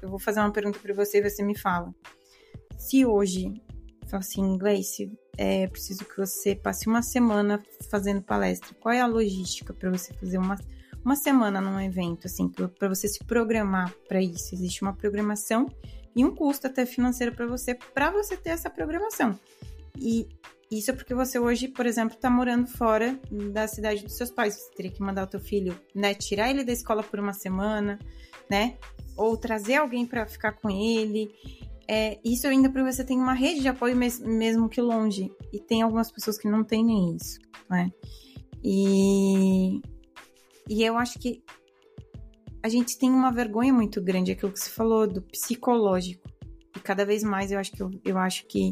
eu 0.03 0.09
vou 0.09 0.19
fazer 0.19 0.41
uma 0.41 0.53
pergunta 0.53 0.79
para 0.79 0.95
você 0.95 1.19
e 1.19 1.31
você 1.31 1.43
me 1.43 1.57
fala. 1.57 1.95
Se 2.77 3.07
hoje, 3.07 3.53
assim 4.13 4.41
inglês, 4.41 4.97
é 5.37 5.67
preciso 5.67 6.05
que 6.05 6.17
você 6.17 6.55
passe 6.55 6.87
uma 6.87 7.03
semana 7.03 7.63
fazendo 7.91 8.23
palestra, 8.23 8.75
qual 8.81 8.95
é 8.95 9.01
a 9.01 9.07
logística 9.07 9.73
para 9.73 9.91
você 9.91 10.13
fazer 10.15 10.39
uma, 10.39 10.59
uma 11.05 11.17
semana 11.17 11.61
num 11.61 11.81
evento, 11.81 12.27
assim, 12.27 12.49
para 12.49 12.89
você 12.89 13.09
se 13.09 13.25
programar 13.25 13.93
para 14.09 14.21
isso? 14.21 14.55
Existe 14.55 14.83
uma 14.83 14.95
programação 14.95 15.67
e 16.15 16.25
um 16.25 16.35
custo 16.35 16.67
até 16.67 16.85
financeiro 16.85 17.35
para 17.35 17.47
você, 17.47 17.75
para 17.75 18.11
você 18.11 18.37
ter 18.37 18.51
essa 18.51 18.69
programação. 18.69 19.39
E 19.99 20.29
isso 20.71 20.91
é 20.91 20.95
porque 20.95 21.15
você 21.15 21.39
hoje, 21.39 21.67
por 21.67 21.85
exemplo, 21.85 22.15
está 22.15 22.31
morando 22.31 22.69
fora 22.69 23.19
da 23.53 23.67
cidade 23.67 24.05
dos 24.05 24.17
seus 24.17 24.31
pais. 24.31 24.55
Você 24.55 24.71
teria 24.73 24.93
que 24.93 25.03
mandar 25.03 25.25
o 25.25 25.27
teu 25.27 25.41
filho, 25.41 25.79
né, 25.95 26.15
tirar 26.15 26.49
ele 26.49 26.63
da 26.63 26.73
escola 26.73 27.03
por 27.03 27.19
uma 27.19 27.33
semana, 27.33 27.99
né? 28.49 28.77
Ou 29.17 29.37
trazer 29.37 29.77
alguém 29.77 30.07
para 30.07 30.27
ficar 30.27 30.53
com 30.53 30.71
ele. 30.71 31.35
É, 31.93 32.21
isso 32.25 32.47
ainda 32.47 32.71
porque 32.71 32.93
você 32.93 33.03
tem 33.03 33.19
uma 33.19 33.33
rede 33.33 33.63
de 33.63 33.67
apoio 33.67 33.97
mesmo 33.97 34.69
que 34.69 34.81
longe. 34.81 35.29
E 35.53 35.59
tem 35.59 35.83
algumas 35.83 36.09
pessoas 36.09 36.39
que 36.39 36.49
não 36.49 36.63
têm 36.63 36.85
nem 36.85 37.17
isso, 37.17 37.41
né? 37.69 37.91
E, 38.63 39.81
e 40.69 40.85
eu 40.85 40.97
acho 40.97 41.19
que 41.19 41.43
a 42.63 42.69
gente 42.69 42.97
tem 42.97 43.11
uma 43.11 43.33
vergonha 43.33 43.73
muito 43.73 44.01
grande, 44.01 44.31
aquilo 44.31 44.53
que 44.53 44.61
você 44.61 44.71
falou, 44.71 45.05
do 45.05 45.21
psicológico. 45.21 46.23
E 46.77 46.79
cada 46.79 47.05
vez 47.05 47.25
mais 47.25 47.51
eu 47.51 47.59
acho 47.59 47.73
que, 47.73 47.83
eu, 47.83 47.91
eu 48.05 48.19
acho 48.19 48.47
que 48.47 48.71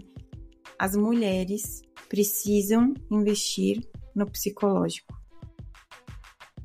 as 0.78 0.94
mulheres 0.94 1.82
precisam 2.08 2.94
investir 3.10 3.80
no 4.14 4.30
psicológico. 4.30 5.12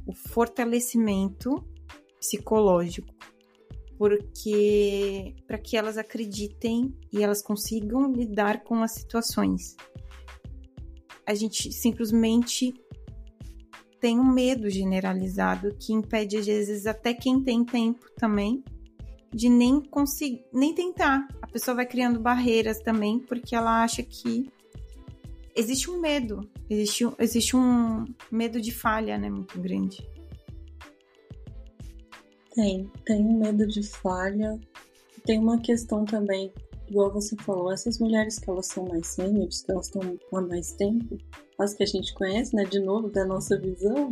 O 0.05 0.13
fortalecimento 0.13 1.65
psicológico, 2.19 3.11
porque 4.03 5.33
para 5.47 5.57
que 5.57 5.77
elas 5.77 5.97
acreditem 5.97 6.93
e 7.09 7.23
elas 7.23 7.41
consigam 7.41 8.11
lidar 8.11 8.61
com 8.61 8.83
as 8.83 8.91
situações. 8.95 9.77
A 11.25 11.33
gente 11.33 11.71
simplesmente 11.71 12.73
tem 14.01 14.19
um 14.19 14.29
medo 14.29 14.69
generalizado 14.69 15.73
que 15.79 15.93
impede 15.93 16.35
às 16.35 16.45
vezes 16.45 16.85
até 16.85 17.13
quem 17.13 17.41
tem 17.41 17.63
tempo 17.63 18.05
também 18.17 18.61
de 19.33 19.47
nem 19.47 19.79
conseguir, 19.79 20.43
nem 20.51 20.75
tentar. 20.75 21.25
A 21.41 21.47
pessoa 21.47 21.75
vai 21.75 21.85
criando 21.85 22.19
barreiras 22.19 22.79
também 22.81 23.19
porque 23.19 23.55
ela 23.55 23.83
acha 23.85 24.03
que 24.03 24.51
existe 25.55 25.89
um 25.89 26.01
medo, 26.01 26.41
existe, 26.69 27.05
existe 27.19 27.55
um 27.55 28.03
medo 28.29 28.59
de 28.59 28.73
falha, 28.73 29.17
né, 29.17 29.29
muito 29.29 29.57
grande. 29.61 30.05
Tem, 32.53 32.89
tem 33.05 33.25
um 33.25 33.39
medo 33.39 33.67
de 33.67 33.83
falha. 33.83 34.59
Tem 35.25 35.39
uma 35.39 35.59
questão 35.59 36.05
também, 36.05 36.51
igual 36.87 37.11
você 37.11 37.35
falou, 37.37 37.71
essas 37.71 37.97
mulheres 37.99 38.39
que 38.39 38.49
elas 38.49 38.67
são 38.67 38.85
mais 38.85 39.07
sêniores, 39.07 39.61
que 39.61 39.71
elas 39.71 39.87
estão 39.87 40.19
há 40.33 40.41
mais 40.41 40.73
tempo, 40.73 41.17
as 41.57 41.73
que 41.73 41.83
a 41.83 41.85
gente 41.85 42.13
conhece, 42.13 42.55
né, 42.55 42.65
de 42.65 42.79
novo, 42.79 43.09
da 43.09 43.25
nossa 43.25 43.57
visão, 43.57 44.11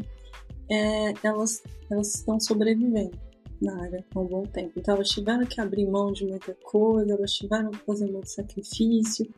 é, 0.69 1.13
elas, 1.21 1.62
elas 1.89 2.15
estão 2.15 2.39
sobrevivendo 2.39 3.19
na 3.62 3.80
área 3.82 4.06
há 4.15 4.19
um 4.19 4.25
bom 4.25 4.43
tempo. 4.43 4.71
Então 4.77 4.95
elas 4.95 5.10
tiveram 5.10 5.45
que 5.45 5.60
abrir 5.60 5.86
mão 5.86 6.12
de 6.12 6.25
muita 6.25 6.56
coisa, 6.63 7.13
elas 7.13 7.34
tiveram 7.34 7.71
que 7.71 7.86
fazer 7.86 8.10
muito 8.10 8.30
sacrifício. 8.30 9.30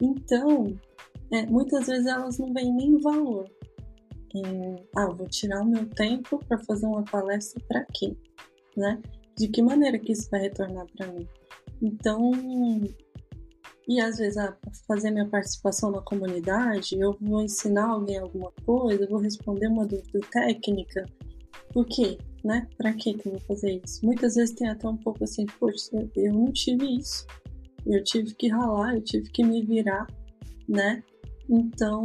Então, 0.00 0.78
é, 1.32 1.46
muitas 1.46 1.86
vezes 1.86 2.06
elas 2.06 2.38
não 2.38 2.52
veem 2.52 2.72
nem 2.72 3.00
valor. 3.00 3.50
É, 4.36 4.84
ah, 4.96 5.06
vou 5.06 5.28
tirar 5.28 5.62
o 5.62 5.66
meu 5.66 5.86
tempo 5.90 6.38
para 6.46 6.58
fazer 6.64 6.86
uma 6.86 7.04
palestra 7.04 7.62
para 7.68 7.84
quê? 7.92 8.16
Né? 8.76 9.00
De 9.36 9.48
que 9.48 9.62
maneira 9.62 9.98
que 9.98 10.12
isso 10.12 10.28
vai 10.30 10.40
retornar 10.40 10.86
para 10.96 11.06
mim? 11.12 11.28
Então, 11.80 12.32
e 13.86 14.00
às 14.00 14.16
vezes, 14.16 14.38
ah, 14.38 14.56
fazer 14.88 15.10
minha 15.10 15.28
participação 15.28 15.90
na 15.90 16.00
comunidade, 16.00 16.98
eu 16.98 17.16
vou 17.20 17.42
ensinar 17.42 17.86
alguém 17.86 18.18
alguma 18.18 18.50
coisa, 18.64 19.04
eu 19.04 19.08
vou 19.08 19.18
responder 19.18 19.68
uma 19.68 19.86
dúvida 19.86 20.20
técnica. 20.32 21.04
Por 21.72 21.86
quê? 21.86 22.16
Né? 22.42 22.66
Para 22.76 22.92
que 22.92 23.10
eu 23.10 23.32
vou 23.32 23.40
fazer 23.40 23.80
isso? 23.84 24.04
Muitas 24.04 24.34
vezes 24.36 24.54
tem 24.54 24.68
até 24.68 24.88
um 24.88 24.96
pouco 24.96 25.24
assim, 25.24 25.44
poxa, 25.58 25.90
eu 26.16 26.32
não 26.32 26.50
tive 26.52 26.98
isso. 26.98 27.26
Eu 27.86 28.02
tive 28.02 28.34
que 28.34 28.48
ralar, 28.48 28.94
eu 28.94 29.02
tive 29.02 29.30
que 29.30 29.44
me 29.44 29.62
virar, 29.62 30.06
né? 30.66 31.02
Então, 31.48 32.02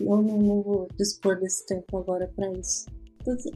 eu 0.00 0.22
não, 0.22 0.38
não 0.38 0.62
vou 0.62 0.88
dispor 0.96 1.38
desse 1.38 1.66
tempo 1.66 1.98
agora 1.98 2.30
para 2.34 2.50
isso. 2.52 2.86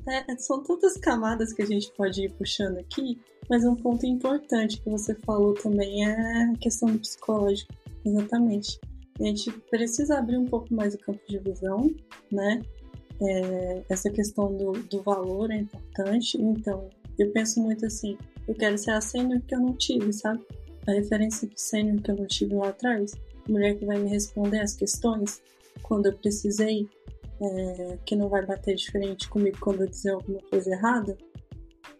É, 0.07 0.37
são 0.37 0.62
tantas 0.62 0.98
camadas 0.98 1.53
que 1.53 1.62
a 1.62 1.66
gente 1.66 1.90
pode 1.96 2.25
ir 2.25 2.33
puxando 2.33 2.79
aqui, 2.79 3.18
mas 3.48 3.64
um 3.64 3.75
ponto 3.75 4.05
importante 4.05 4.81
que 4.81 4.90
você 4.90 5.14
falou 5.14 5.55
também 5.55 6.05
é 6.05 6.44
a 6.44 6.53
questão 6.61 6.90
do 6.90 6.98
psicológico. 6.98 7.72
Exatamente. 8.05 8.79
A 9.20 9.25
gente 9.25 9.51
precisa 9.70 10.18
abrir 10.18 10.37
um 10.37 10.46
pouco 10.46 10.75
mais 10.75 10.94
o 10.94 10.98
campo 10.98 11.20
de 11.29 11.38
visão, 11.38 11.90
né? 12.31 12.61
É, 13.22 13.83
essa 13.88 14.11
questão 14.11 14.55
do, 14.57 14.72
do 14.72 15.03
valor 15.03 15.51
é 15.51 15.59
importante. 15.59 16.37
Então, 16.40 16.88
eu 17.18 17.31
penso 17.31 17.61
muito 17.61 17.87
assim: 17.87 18.18
eu 18.48 18.55
quero 18.55 18.77
ser 18.77 18.90
a 18.90 19.01
sênior 19.01 19.40
que 19.42 19.55
eu 19.55 19.61
não 19.61 19.75
tive, 19.75 20.12
sabe? 20.12 20.44
A 20.87 20.92
referência 20.92 21.46
de 21.46 21.61
sênior 21.61 22.03
que 22.03 22.11
eu 22.11 22.16
não 22.16 22.27
tive 22.27 22.55
lá 22.55 22.68
atrás 22.68 23.12
mulher 23.48 23.77
que 23.77 23.85
vai 23.85 23.98
me 23.98 24.09
responder 24.09 24.61
as 24.61 24.75
questões 24.75 25.42
quando 25.83 26.07
eu 26.07 26.17
precisei, 26.17 26.89
é, 27.41 27.99
que 28.05 28.15
não 28.15 28.29
vai 28.29 28.45
bater 28.45 28.75
diferente 28.75 29.29
comigo 29.29 29.59
quando 29.61 29.83
eu 29.83 29.89
dizer 29.89 30.11
alguma 30.11 30.41
coisa 30.43 30.71
errada. 30.71 31.17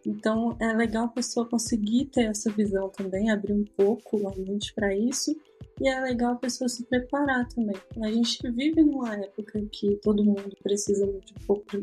Então 0.05 0.55
é 0.59 0.73
legal 0.73 1.05
a 1.05 1.09
pessoa 1.09 1.47
conseguir 1.47 2.05
ter 2.05 2.25
essa 2.25 2.51
visão 2.51 2.89
também, 2.89 3.31
abrir 3.31 3.53
um 3.53 3.65
pouco 3.77 4.27
a 4.27 4.35
mente 4.35 4.73
para 4.73 4.95
isso. 4.95 5.35
E 5.81 5.87
é 5.87 5.99
legal 6.01 6.33
a 6.33 6.37
pessoa 6.37 6.67
se 6.69 6.85
preparar 6.85 7.47
também. 7.47 7.75
A 8.01 8.11
gente 8.11 8.39
vive 8.51 8.83
numa 8.83 9.15
época 9.15 9.59
que 9.71 9.95
todo 10.03 10.23
mundo 10.23 10.55
precisa 10.61 11.05
de 11.05 11.33
um 11.33 11.45
pouco, 11.47 11.77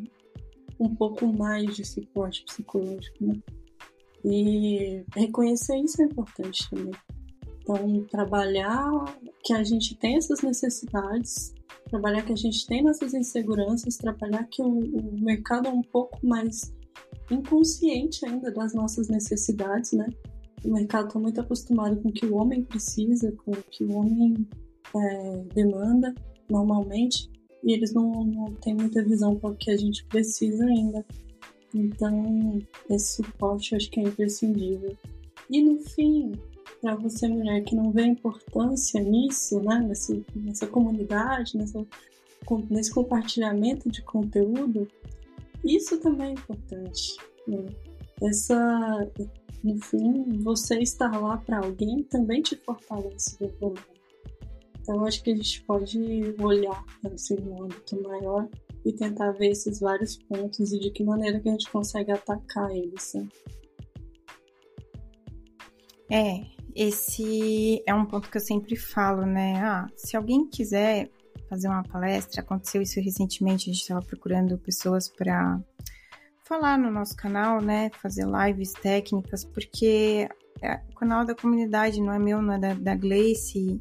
um 0.79 0.95
pouco 0.95 1.27
mais 1.27 1.75
de 1.75 1.85
suporte 1.85 2.45
psicológico, 2.45 3.25
né? 3.25 3.35
E 4.25 5.03
reconhecer 5.15 5.77
isso 5.79 6.01
é 6.03 6.05
importante 6.05 6.69
também. 6.71 6.93
Então, 7.63 8.05
trabalhar 8.11 8.91
que 9.43 9.53
a 9.53 9.63
gente 9.63 9.97
tem 9.97 10.17
essas 10.17 10.43
necessidades, 10.43 11.55
trabalhar 11.91 12.23
que 12.23 12.33
a 12.33 12.37
gente 12.37 12.67
tem 12.67 12.83
nossas 12.83 13.13
inseguranças, 13.15 13.97
trabalhar 13.97 14.45
que 14.45 14.63
o, 14.63 14.79
o 14.79 15.21
mercado 15.21 15.69
é 15.69 15.71
um 15.71 15.83
pouco 15.83 16.25
mais 16.25 16.73
inconsciente 17.31 18.25
ainda 18.27 18.51
das 18.51 18.75
nossas 18.75 19.09
necessidades, 19.09 19.93
né? 19.93 20.07
O 20.65 20.73
mercado 20.73 21.09
está 21.09 21.19
muito 21.19 21.41
acostumado 21.41 22.01
com 22.01 22.09
o 22.09 22.13
que 22.13 22.27
o 22.27 22.37
homem 22.37 22.63
precisa, 22.63 23.33
com 23.45 23.53
o 23.53 23.63
que 23.71 23.85
o 23.85 23.97
homem 23.97 24.47
é, 24.95 25.45
demanda 25.55 26.15
normalmente, 26.49 27.31
e 27.63 27.73
eles 27.73 27.93
não, 27.93 28.25
não 28.25 28.55
têm 28.55 28.75
muita 28.75 29.03
visão 29.03 29.37
para 29.37 29.51
o 29.51 29.57
que 29.57 29.71
a 29.71 29.77
gente 29.77 30.05
precisa 30.07 30.65
ainda. 30.65 31.05
Então, 31.75 32.59
esse 32.89 33.17
suporte 33.17 33.73
eu 33.73 33.77
acho 33.77 33.91
que 33.91 34.01
é 34.01 34.03
imprescindível. 34.03 34.97
E 35.49 35.63
no 35.63 35.79
fim, 35.79 36.33
para 36.81 36.95
você, 36.97 37.29
mulher, 37.29 37.63
que 37.63 37.77
não 37.77 37.91
vê 37.93 38.05
importância 38.05 39.01
nisso, 39.01 39.61
né? 39.61 39.79
Nessa, 39.81 40.17
nessa 40.35 40.67
comunidade, 40.67 41.57
nessa, 41.57 41.87
nesse 42.71 42.91
compartilhamento 42.93 43.91
de 43.91 44.03
conteúdo, 44.03 44.89
isso 45.65 45.99
também 46.01 46.29
é 46.29 46.33
importante. 46.33 47.17
Né? 47.47 47.67
Essa, 48.23 49.11
no 49.63 49.81
fim, 49.83 50.25
você 50.43 50.79
estar 50.79 51.21
lá 51.21 51.37
para 51.39 51.59
alguém 51.59 52.03
também 52.05 52.43
te 52.43 52.57
fortalece 52.57 53.39
do 53.39 53.49
problema. 53.49 53.87
Então, 54.81 55.05
acho 55.05 55.23
que 55.23 55.31
a 55.31 55.37
gente 55.37 55.63
pode 55.65 55.99
olhar 56.43 56.85
assim, 57.13 57.37
no 57.37 57.65
âmbito 57.65 58.03
maior 58.03 58.49
e 58.85 58.93
tentar 58.93 59.33
ver 59.33 59.51
esses 59.51 59.79
vários 59.81 60.17
pontos 60.17 60.73
e 60.73 60.79
de 60.81 60.91
que 60.91 61.05
maneira 61.05 61.39
que 61.39 61.49
a 61.49 61.53
gente 61.53 61.71
consegue 61.71 62.11
atacar 62.11 62.71
eles. 62.75 63.13
Né? 63.15 63.29
É, 66.11 66.60
esse 66.75 67.83
é 67.87 67.95
um 67.95 68.05
ponto 68.05 68.31
que 68.31 68.37
eu 68.37 68.41
sempre 68.41 68.77
falo, 68.77 69.27
né? 69.27 69.61
Ah, 69.63 69.87
se 69.97 70.17
alguém 70.17 70.49
quiser 70.49 71.11
fazer 71.49 71.69
uma 71.69 71.83
palestra, 71.83 72.43
aconteceu 72.43 72.81
isso 72.81 73.01
recentemente, 73.01 73.69
a 73.69 73.73
gente 73.73 73.83
estava 73.83 74.01
procurando 74.01 74.57
pessoas 74.59 75.09
para 75.09 75.61
falar 76.45 76.79
no 76.79 76.91
nosso 76.91 77.17
canal, 77.17 77.61
né? 77.61 77.91
Fazer 78.01 78.25
lives 78.27 78.73
técnicas, 78.73 79.45
porque 79.45 80.29
é, 80.63 80.81
o 80.91 80.95
canal 80.95 81.25
da 81.25 81.35
comunidade 81.35 82.01
não 82.01 82.13
é 82.13 82.19
meu, 82.19 82.41
não 82.41 82.55
é 82.55 82.59
da, 82.59 82.75
da 82.75 82.95
Gleice, 82.95 83.81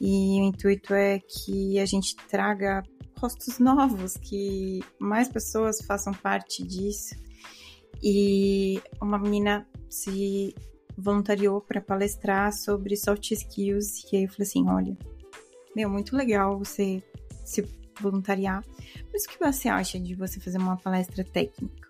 e 0.00 0.40
o 0.40 0.44
intuito 0.44 0.92
é 0.94 1.18
que 1.18 1.78
a 1.78 1.86
gente 1.86 2.16
traga 2.28 2.82
rostos 3.18 3.58
novos, 3.58 4.16
que 4.16 4.80
mais 4.98 5.28
pessoas 5.28 5.80
façam 5.86 6.12
parte 6.12 6.62
disso. 6.62 7.14
E 8.02 8.82
uma 9.00 9.18
menina 9.18 9.66
se 9.88 10.54
voluntariou 10.96 11.60
para 11.60 11.80
palestrar 11.80 12.52
sobre 12.52 12.96
soft 12.96 13.30
skills, 13.30 14.04
e 14.12 14.16
aí 14.16 14.24
eu 14.24 14.28
falei 14.28 14.48
assim: 14.48 14.68
olha, 14.68 14.96
meu, 15.74 15.88
muito 15.88 16.16
legal 16.16 16.58
você 16.58 17.02
se 17.44 17.62
voluntariar, 18.00 18.64
mas 19.12 19.24
o 19.24 19.28
que 19.28 19.38
você 19.38 19.68
acha 19.68 19.98
de 19.98 20.14
você 20.14 20.40
fazer 20.40 20.58
uma 20.58 20.76
palestra 20.76 21.24
técnica? 21.24 21.88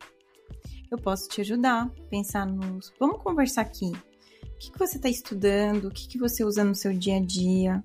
Eu 0.90 0.98
posso 0.98 1.28
te 1.28 1.40
ajudar, 1.40 1.90
pensar 2.08 2.46
nos. 2.46 2.92
Vamos 3.00 3.22
conversar 3.22 3.62
aqui. 3.62 3.90
O 3.90 4.58
que, 4.58 4.70
que 4.70 4.78
você 4.78 4.96
está 4.96 5.08
estudando? 5.08 5.86
O 5.86 5.90
que, 5.90 6.06
que 6.06 6.18
você 6.18 6.44
usa 6.44 6.62
no 6.62 6.74
seu 6.74 6.92
dia 6.92 7.16
a 7.16 7.20
dia? 7.20 7.82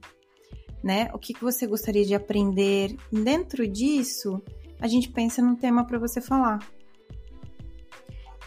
Né? 0.83 1.09
O 1.13 1.17
que, 1.17 1.33
que 1.33 1.41
você 1.41 1.65
gostaria 1.65 2.05
de 2.05 2.13
aprender? 2.13 2.95
Dentro 3.11 3.67
disso, 3.67 4.41
a 4.79 4.87
gente 4.87 5.09
pensa 5.09 5.41
num 5.41 5.55
tema 5.55 5.85
para 5.85 5.97
você 5.97 6.21
falar. 6.21 6.59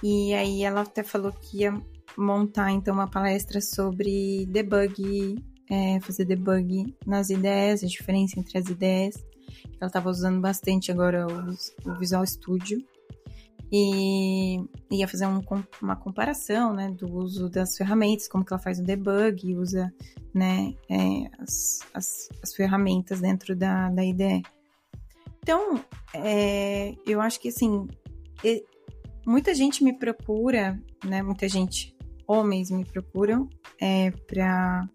E 0.03 0.33
aí 0.35 0.63
ela 0.63 0.83
até 0.83 1.03
falou 1.03 1.33
que 1.33 1.59
ia 1.59 1.81
montar 2.17 2.71
então 2.71 2.95
uma 2.95 3.09
palestra 3.09 3.61
sobre 3.61 4.47
debug, 4.47 5.37
é, 5.71 6.01
fazer 6.01 6.25
debug 6.25 6.95
nas 7.07 7.31
ideias, 7.31 7.83
a 7.83 7.87
diferença 7.87 8.39
entre 8.39 8.59
as 8.59 8.69
ideias. 8.69 9.15
Ela 9.81 9.89
estava 9.89 10.11
usando 10.11 10.41
bastante 10.41 10.91
agora 10.91 11.27
o, 11.27 11.91
o 11.91 11.99
Visual 11.99 12.27
Studio 12.27 12.83
e 13.75 14.63
ia 14.91 15.09
fazer 15.09 15.27
um, 15.27 15.41
uma 15.81 15.97
comparação, 15.97 16.75
né, 16.75 16.91
do 16.91 17.11
uso 17.11 17.49
das 17.49 17.75
ferramentas, 17.75 18.29
como 18.29 18.45
que 18.45 18.53
ela 18.53 18.61
faz 18.61 18.79
o 18.79 18.85
debug, 18.85 19.57
usa, 19.57 19.91
né, 20.35 20.75
é, 20.91 21.31
as, 21.39 21.81
as, 21.95 22.29
as, 22.43 22.55
ferramentas 22.55 23.21
dentro 23.21 23.57
da, 23.57 23.89
da 23.89 24.05
IDE. 24.05 24.43
Então, 25.43 25.83
é, 26.13 26.95
eu 27.07 27.19
acho 27.23 27.41
que, 27.41 27.49
assim, 27.49 27.89
muita 29.27 29.55
gente 29.55 29.83
me 29.83 29.95
procura, 29.99 30.79
né, 31.03 31.23
muita 31.23 31.49
gente, 31.49 31.97
homens 32.33 32.71
me 32.71 32.85
procuram 32.85 33.49
é, 33.81 34.11
para 34.27 34.89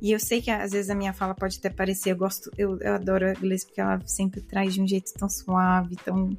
e 0.00 0.12
eu 0.12 0.20
sei 0.20 0.42
que 0.42 0.50
às 0.50 0.72
vezes 0.72 0.90
a 0.90 0.94
minha 0.94 1.12
fala 1.12 1.34
pode 1.34 1.58
até 1.58 1.70
parecer, 1.70 2.12
eu 2.12 2.16
gosto, 2.16 2.50
eu, 2.58 2.78
eu 2.80 2.94
adoro 2.94 3.26
a 3.26 3.32
inglês 3.32 3.64
porque 3.64 3.80
ela 3.80 3.98
sempre 4.06 4.42
traz 4.42 4.74
de 4.74 4.82
um 4.82 4.86
jeito 4.86 5.12
tão 5.14 5.28
suave, 5.28 5.96
tão 5.96 6.36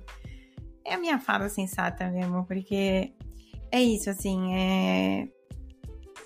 é 0.87 0.93
a 0.93 0.97
minha 0.97 1.19
fala 1.19 1.49
sensata 1.49 2.09
mesmo, 2.09 2.45
porque 2.45 3.11
é 3.71 3.81
isso, 3.81 4.09
assim, 4.09 4.55
é. 4.55 5.27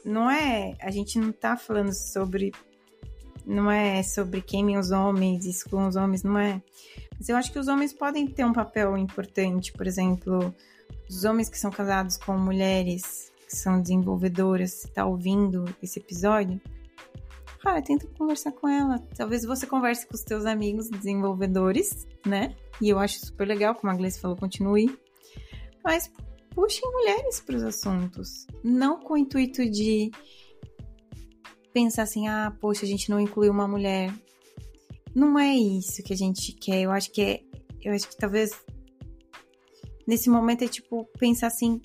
Não 0.06 0.30
é. 0.30 0.76
A 0.80 0.91
gente 0.91 1.19
não 1.19 1.32
tá 1.32 1.58
falando 1.58 1.93
sobre. 1.93 2.52
Não 3.45 3.71
é 3.71 4.04
sobre 4.04 4.39
queimem 4.39 4.78
os 4.78 4.91
homens, 4.91 5.45
excluam 5.45 5.88
os 5.88 5.95
homens, 5.95 6.21
não 6.21 6.38
é. 6.38 6.62
Mas 7.17 7.28
eu 7.28 7.36
acho 7.36 7.52
que 7.52 7.58
os 7.58 7.67
homens 7.67 7.91
podem 7.91 8.28
ter 8.28 8.45
um 8.45 8.54
papel 8.54 8.95
importante, 8.95 9.74
por 9.74 9.88
exemplo, 9.88 10.54
os 11.10 11.24
homens 11.24 11.50
que 11.50 11.58
são 11.58 11.71
casados 11.71 12.17
com 12.17 12.38
mulheres 12.38 13.31
que 13.52 13.58
são 13.58 13.82
desenvolvedoras, 13.82 14.84
tá 14.94 15.06
ouvindo 15.06 15.66
esse 15.84 16.00
episódio, 16.00 16.60
cara, 17.62 17.82
tenta 17.82 18.08
conversar 18.18 18.54
com 18.54 18.68
ela. 18.68 18.98
Talvez 19.16 19.44
você 19.46 19.68
converse 19.68 20.08
com 20.08 20.16
os 20.16 20.22
teus 20.22 20.46
amigos 20.46 20.90
desenvolvedores, 20.90 22.08
né? 22.26 22.56
E 22.82 22.88
eu 22.88 22.98
acho 22.98 23.26
super 23.26 23.46
legal, 23.46 23.76
como 23.76 23.92
a 23.92 23.96
Gleice 23.96 24.22
falou, 24.22 24.38
continue. 24.38 24.98
Mas 25.84 26.10
puxem 26.56 26.90
mulheres 26.90 27.42
para 27.42 27.58
os 27.58 27.64
assuntos. 27.64 28.48
Não 28.64 29.00
com 29.02 29.16
o 29.16 29.18
intuito 29.18 29.70
de 29.70 30.10
pensar 31.74 32.04
assim, 32.04 32.30
ah, 32.30 32.56
poxa, 32.62 32.86
a 32.86 32.88
gente 32.88 33.10
não 33.10 33.20
incluiu 33.20 33.52
uma 33.52 33.68
mulher. 33.68 34.14
Não 35.14 35.38
é 35.38 35.54
isso 35.54 36.02
que 36.04 36.14
a 36.14 36.18
gente 36.18 36.54
quer. 36.54 36.82
Eu 36.82 36.92
acho 36.92 37.12
que 37.12 37.22
é. 37.22 37.42
Eu 37.82 37.94
acho 37.94 38.08
que 38.08 38.16
talvez 38.16 38.52
nesse 40.08 40.30
momento 40.30 40.64
é 40.64 40.70
tipo 40.70 41.06
pensar 41.20 41.48
assim. 41.48 41.82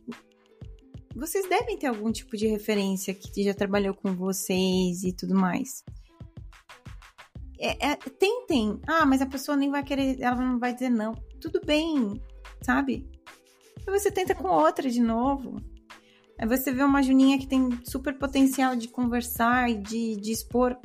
Vocês 1.17 1.49
devem 1.49 1.79
ter 1.79 1.87
algum 1.87 2.13
tipo 2.13 2.37
de 2.37 2.47
referência 2.47 3.15
que 3.15 3.43
já 3.43 3.55
trabalhou 3.55 3.95
com 3.95 4.15
vocês 4.15 5.03
e 5.03 5.13
tudo 5.13 5.35
mais 5.35 5.83
é, 7.59 7.93
é, 7.93 7.97
tentem. 7.97 8.81
Ah, 8.87 9.07
mas 9.07 9.21
a 9.21 9.27
pessoa 9.27 9.57
nem 9.57 9.71
vai 9.71 9.83
querer, 9.83 10.21
ela 10.21 10.37
não 10.37 10.59
vai 10.59 10.73
dizer 10.73 10.91
não. 10.91 11.15
Tudo 11.41 11.61
bem, 11.65 12.21
sabe? 12.63 13.09
Aí 13.87 13.99
você 13.99 14.11
tenta 14.11 14.35
com 14.35 14.49
outra 14.49 14.91
de 14.91 15.01
novo. 15.01 15.57
Aí 16.39 16.47
você 16.47 16.73
vê 16.73 16.83
uma 16.83 17.03
Juninha 17.03 17.39
que 17.39 17.47
tem 17.47 17.79
super 17.85 18.19
potencial 18.19 18.77
de 18.77 18.89
conversar 18.89 19.71
e 19.71 19.75
de, 19.77 20.17
de 20.17 20.33
expor. 20.33 20.77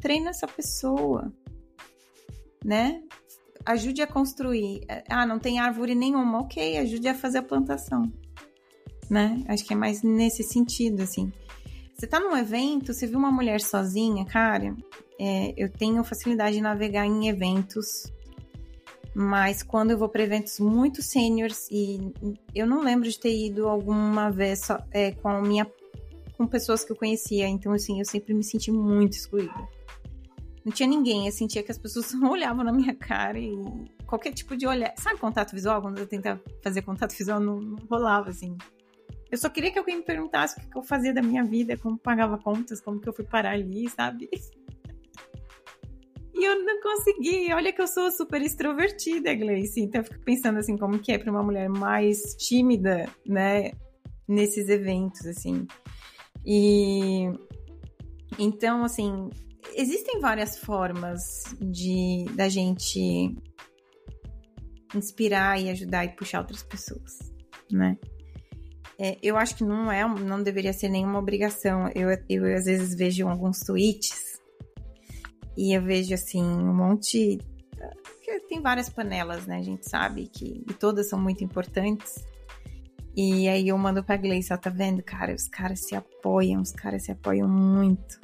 Treina 0.00 0.30
essa 0.30 0.46
pessoa, 0.46 1.32
né? 2.64 3.02
Ajude 3.64 4.02
a 4.02 4.06
construir. 4.06 4.82
Ah, 5.08 5.26
não 5.26 5.38
tem 5.38 5.58
árvore 5.58 5.94
nenhuma. 5.94 6.40
Ok, 6.40 6.76
ajude 6.78 7.08
a 7.08 7.14
fazer 7.14 7.38
a 7.38 7.42
plantação, 7.42 8.12
né? 9.08 9.42
Acho 9.48 9.64
que 9.64 9.72
é 9.72 9.76
mais 9.76 10.02
nesse 10.02 10.42
sentido, 10.42 11.02
assim. 11.02 11.32
Você 11.94 12.06
tá 12.06 12.20
num 12.20 12.36
evento, 12.36 12.92
você 12.92 13.06
viu 13.06 13.18
uma 13.18 13.32
mulher 13.32 13.60
sozinha, 13.60 14.24
cara, 14.26 14.76
é, 15.18 15.54
eu 15.56 15.70
tenho 15.70 16.04
facilidade 16.04 16.56
de 16.56 16.62
navegar 16.62 17.06
em 17.06 17.28
eventos, 17.28 18.12
mas 19.14 19.62
quando 19.62 19.92
eu 19.92 19.98
vou 19.98 20.08
para 20.08 20.22
eventos 20.22 20.60
muito 20.60 21.02
seniors 21.02 21.68
e 21.70 22.12
eu 22.54 22.66
não 22.66 22.82
lembro 22.82 23.08
de 23.08 23.18
ter 23.18 23.34
ido 23.34 23.66
alguma 23.66 24.30
vez 24.30 24.66
só, 24.66 24.78
é, 24.90 25.12
com 25.12 25.28
a 25.28 25.40
minha 25.40 25.66
com 26.36 26.46
pessoas 26.46 26.84
que 26.84 26.92
eu 26.92 26.96
conhecia, 26.96 27.48
então 27.48 27.72
assim, 27.72 27.98
eu 27.98 28.04
sempre 28.04 28.34
me 28.34 28.44
senti 28.44 28.70
muito 28.70 29.14
excluída. 29.14 29.54
Não 30.62 30.70
tinha 30.72 30.88
ninguém, 30.88 31.26
eu 31.26 31.32
sentia 31.32 31.62
que 31.62 31.70
as 31.70 31.78
pessoas 31.78 32.12
olhavam 32.22 32.62
na 32.62 32.72
minha 32.72 32.94
cara 32.94 33.38
e 33.38 33.56
qualquer 34.06 34.32
tipo 34.32 34.54
de 34.54 34.66
olhar. 34.66 34.92
Sabe 34.98 35.18
contato 35.18 35.52
visual? 35.52 35.80
Quando 35.80 35.98
eu 35.98 36.06
tentava 36.06 36.42
fazer 36.62 36.82
contato 36.82 37.16
visual, 37.16 37.40
não, 37.40 37.58
não 37.58 37.78
rolava 37.88 38.28
assim. 38.28 38.54
Eu 39.30 39.38
só 39.38 39.48
queria 39.48 39.72
que 39.72 39.78
alguém 39.78 39.96
me 39.96 40.02
perguntasse 40.02 40.58
o 40.58 40.70
que 40.70 40.78
eu 40.78 40.82
fazia 40.82 41.12
da 41.12 41.22
minha 41.22 41.44
vida, 41.44 41.76
como 41.76 41.98
pagava 41.98 42.38
contas, 42.38 42.80
como 42.80 43.00
que 43.00 43.08
eu 43.08 43.12
fui 43.12 43.24
parar 43.24 43.52
ali, 43.52 43.88
sabe? 43.90 44.28
E 46.32 46.44
eu 46.44 46.62
não 46.62 46.80
consegui. 46.80 47.52
Olha 47.52 47.72
que 47.72 47.80
eu 47.80 47.88
sou 47.88 48.10
super 48.10 48.42
extrovertida, 48.42 49.34
Gleice. 49.34 49.80
Então 49.80 50.02
eu 50.02 50.04
fico 50.04 50.20
pensando 50.20 50.58
assim, 50.58 50.76
como 50.76 50.98
que 50.98 51.10
é 51.10 51.18
para 51.18 51.30
uma 51.30 51.42
mulher 51.42 51.68
mais 51.68 52.36
tímida, 52.38 53.08
né? 53.26 53.72
Nesses 54.28 54.68
eventos, 54.68 55.24
assim. 55.26 55.66
E 56.44 57.30
então, 58.38 58.84
assim, 58.84 59.30
existem 59.74 60.20
várias 60.20 60.58
formas 60.58 61.44
de 61.60 62.26
da 62.34 62.48
gente 62.48 63.34
inspirar 64.94 65.60
e 65.60 65.70
ajudar 65.70 66.04
e 66.04 66.14
puxar 66.16 66.40
outras 66.40 66.62
pessoas, 66.62 67.32
né? 67.70 67.96
É, 68.98 69.18
eu 69.22 69.36
acho 69.36 69.56
que 69.56 69.64
não 69.64 69.92
é, 69.92 70.06
não 70.06 70.42
deveria 70.42 70.72
ser 70.72 70.88
nenhuma 70.88 71.18
obrigação. 71.18 71.90
Eu, 71.94 72.08
eu 72.28 72.56
às 72.56 72.64
vezes 72.64 72.94
vejo 72.94 73.28
alguns 73.28 73.60
tweets 73.60 74.40
e 75.56 75.76
eu 75.76 75.82
vejo 75.82 76.14
assim 76.14 76.42
um 76.42 76.74
monte. 76.74 77.38
Tem 78.48 78.60
várias 78.60 78.88
panelas, 78.88 79.46
né? 79.46 79.58
A 79.58 79.62
gente 79.62 79.88
sabe 79.88 80.28
que 80.28 80.64
todas 80.78 81.08
são 81.08 81.20
muito 81.20 81.44
importantes. 81.44 82.24
E 83.14 83.48
aí 83.48 83.68
eu 83.68 83.78
mando 83.78 84.04
pra 84.04 84.16
Gleice, 84.16 84.52
ela 84.52 84.60
tá 84.60 84.68
vendo, 84.68 85.02
cara, 85.02 85.34
os 85.34 85.48
caras 85.48 85.86
se 85.86 85.94
apoiam, 85.94 86.60
os 86.60 86.72
caras 86.72 87.04
se 87.04 87.12
apoiam 87.12 87.48
muito. 87.48 88.20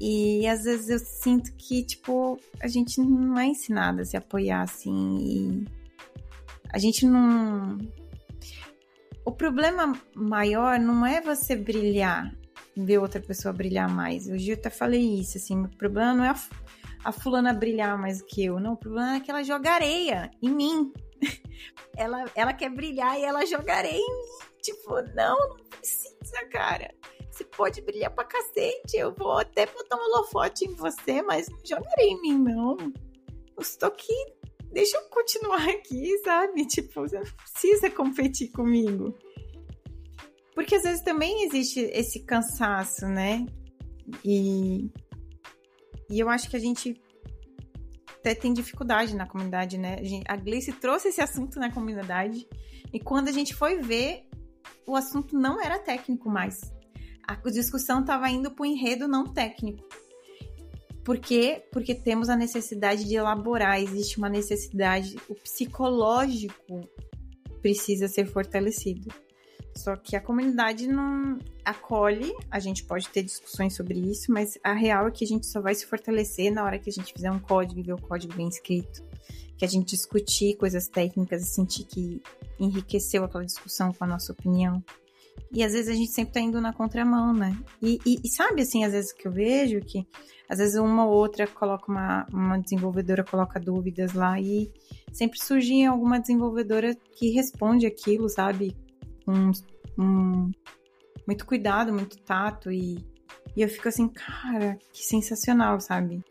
E 0.00 0.46
às 0.48 0.64
vezes 0.64 0.88
eu 0.88 0.98
sinto 0.98 1.52
que, 1.54 1.84
tipo, 1.84 2.38
a 2.60 2.66
gente 2.66 3.00
não 3.00 3.38
é 3.38 3.46
ensinada 3.46 4.02
a 4.02 4.04
se 4.04 4.16
apoiar 4.16 4.62
assim. 4.62 5.18
E 5.20 5.64
a 6.70 6.78
gente 6.78 7.06
não 7.06 7.78
o 9.24 9.32
problema 9.32 9.92
maior 10.14 10.78
não 10.78 11.06
é 11.06 11.20
você 11.20 11.54
brilhar, 11.54 12.34
ver 12.76 12.98
outra 12.98 13.20
pessoa 13.20 13.52
brilhar 13.52 13.88
mais. 13.88 14.28
Hoje 14.28 14.50
eu 14.50 14.56
até 14.56 14.70
falei 14.70 15.20
isso, 15.20 15.38
assim, 15.38 15.64
o 15.64 15.68
problema 15.76 16.14
não 16.14 16.24
é 16.24 16.30
a, 16.30 16.36
a 17.04 17.12
fulana 17.12 17.52
brilhar 17.52 17.98
mais 17.98 18.20
que 18.22 18.44
eu, 18.44 18.58
não, 18.58 18.72
o 18.72 18.76
problema 18.76 19.16
é 19.16 19.20
que 19.20 19.30
ela 19.30 19.42
joga 19.42 19.70
areia 19.70 20.30
em 20.42 20.50
mim. 20.50 20.92
ela, 21.96 22.24
ela 22.34 22.52
quer 22.52 22.70
brilhar 22.70 23.18
e 23.18 23.24
ela 23.24 23.46
joga 23.46 23.74
areia 23.74 23.96
em 23.96 24.16
mim. 24.16 24.52
Tipo, 24.60 25.02
não, 25.14 25.36
não 25.48 25.64
precisa, 25.68 26.46
cara. 26.50 26.92
Você 27.30 27.44
pode 27.44 27.80
brilhar 27.80 28.10
pra 28.10 28.24
cacete. 28.24 28.96
Eu 28.96 29.12
vou 29.12 29.38
até 29.38 29.66
botar 29.66 29.96
um 29.96 30.00
holofote 30.00 30.64
em 30.64 30.74
você, 30.74 31.22
mas 31.22 31.48
não 31.48 31.58
joga 31.64 31.88
areia 31.90 32.12
em 32.12 32.20
mim, 32.20 32.38
não. 32.38 32.76
Eu 33.56 33.62
estou 33.62 33.88
aqui. 33.88 34.14
Deixa 34.72 34.96
eu 34.96 35.02
continuar 35.10 35.68
aqui, 35.68 36.18
sabe? 36.24 36.64
Tipo, 36.66 37.02
você 37.02 37.20
precisa 37.20 37.90
competir 37.90 38.50
comigo. 38.50 39.14
Porque 40.54 40.74
às 40.74 40.82
vezes 40.82 41.02
também 41.02 41.44
existe 41.44 41.80
esse 41.80 42.24
cansaço, 42.24 43.06
né? 43.06 43.46
E, 44.24 44.90
e 46.10 46.20
eu 46.20 46.28
acho 46.28 46.48
que 46.48 46.56
a 46.56 46.60
gente 46.60 47.00
até 48.18 48.34
tem 48.34 48.52
dificuldade 48.52 49.16
na 49.16 49.26
comunidade, 49.26 49.76
né? 49.76 49.96
A 50.28 50.36
Gleice 50.36 50.72
trouxe 50.72 51.08
esse 51.08 51.20
assunto 51.20 51.58
na 51.58 51.72
comunidade 51.72 52.46
e 52.92 53.00
quando 53.00 53.28
a 53.28 53.32
gente 53.32 53.54
foi 53.54 53.78
ver, 53.78 54.28
o 54.86 54.94
assunto 54.94 55.36
não 55.36 55.60
era 55.60 55.78
técnico 55.78 56.30
mais. 56.30 56.60
A 57.26 57.34
discussão 57.50 58.00
estava 58.00 58.28
indo 58.28 58.50
para 58.50 58.62
o 58.62 58.66
enredo 58.66 59.08
não 59.08 59.24
técnico. 59.24 59.82
Por 61.04 61.18
quê? 61.18 61.62
Porque 61.72 61.94
temos 61.94 62.28
a 62.28 62.36
necessidade 62.36 63.04
de 63.04 63.16
elaborar, 63.16 63.80
existe 63.80 64.18
uma 64.18 64.28
necessidade, 64.28 65.16
o 65.28 65.34
psicológico 65.34 66.88
precisa 67.60 68.06
ser 68.06 68.26
fortalecido. 68.26 69.12
Só 69.76 69.96
que 69.96 70.14
a 70.14 70.20
comunidade 70.20 70.86
não 70.86 71.38
acolhe, 71.64 72.32
a 72.50 72.58
gente 72.58 72.84
pode 72.84 73.08
ter 73.08 73.22
discussões 73.22 73.74
sobre 73.74 73.98
isso, 73.98 74.30
mas 74.30 74.58
a 74.62 74.74
real 74.74 75.08
é 75.08 75.10
que 75.10 75.24
a 75.24 75.26
gente 75.26 75.46
só 75.46 75.60
vai 75.60 75.74
se 75.74 75.86
fortalecer 75.86 76.52
na 76.52 76.62
hora 76.62 76.78
que 76.78 76.90
a 76.90 76.92
gente 76.92 77.12
fizer 77.12 77.30
um 77.30 77.38
código 77.38 77.80
e 77.80 77.82
ver 77.82 77.94
o 77.94 78.00
código 78.00 78.34
bem 78.34 78.48
escrito. 78.48 79.02
Que 79.56 79.64
a 79.64 79.68
gente 79.68 79.90
discutir 79.90 80.56
coisas 80.56 80.88
técnicas 80.88 81.42
e 81.42 81.46
sentir 81.46 81.84
que 81.84 82.22
enriqueceu 82.60 83.24
aquela 83.24 83.44
discussão 83.44 83.92
com 83.92 84.04
a 84.04 84.06
nossa 84.06 84.32
opinião. 84.32 84.84
E 85.50 85.62
às 85.62 85.72
vezes 85.72 85.88
a 85.88 85.94
gente 85.94 86.12
sempre 86.12 86.32
tá 86.32 86.40
indo 86.40 86.60
na 86.60 86.72
contramão, 86.72 87.32
né? 87.32 87.56
E, 87.80 87.98
e, 88.06 88.20
e, 88.24 88.28
sabe, 88.28 88.62
assim, 88.62 88.84
às 88.84 88.92
vezes 88.92 89.12
que 89.12 89.28
eu 89.28 89.32
vejo 89.32 89.80
que 89.80 90.06
às 90.48 90.58
vezes 90.58 90.78
uma 90.78 91.06
ou 91.06 91.12
outra 91.12 91.46
coloca 91.46 91.90
uma, 91.90 92.26
uma 92.32 92.58
desenvolvedora 92.58 93.24
coloca 93.24 93.58
dúvidas 93.60 94.12
lá 94.12 94.38
e 94.40 94.70
sempre 95.12 95.38
surge 95.38 95.84
alguma 95.84 96.20
desenvolvedora 96.20 96.94
que 97.16 97.30
responde 97.30 97.86
aquilo, 97.86 98.28
sabe? 98.28 98.76
com 99.24 99.52
um, 99.98 100.50
muito 101.26 101.46
cuidado, 101.46 101.92
muito 101.92 102.18
tato 102.18 102.70
e, 102.70 102.98
e 103.56 103.62
eu 103.62 103.68
fico 103.68 103.88
assim, 103.88 104.08
cara, 104.08 104.78
que 104.92 105.02
sensacional, 105.02 105.80
sabe? 105.80 106.22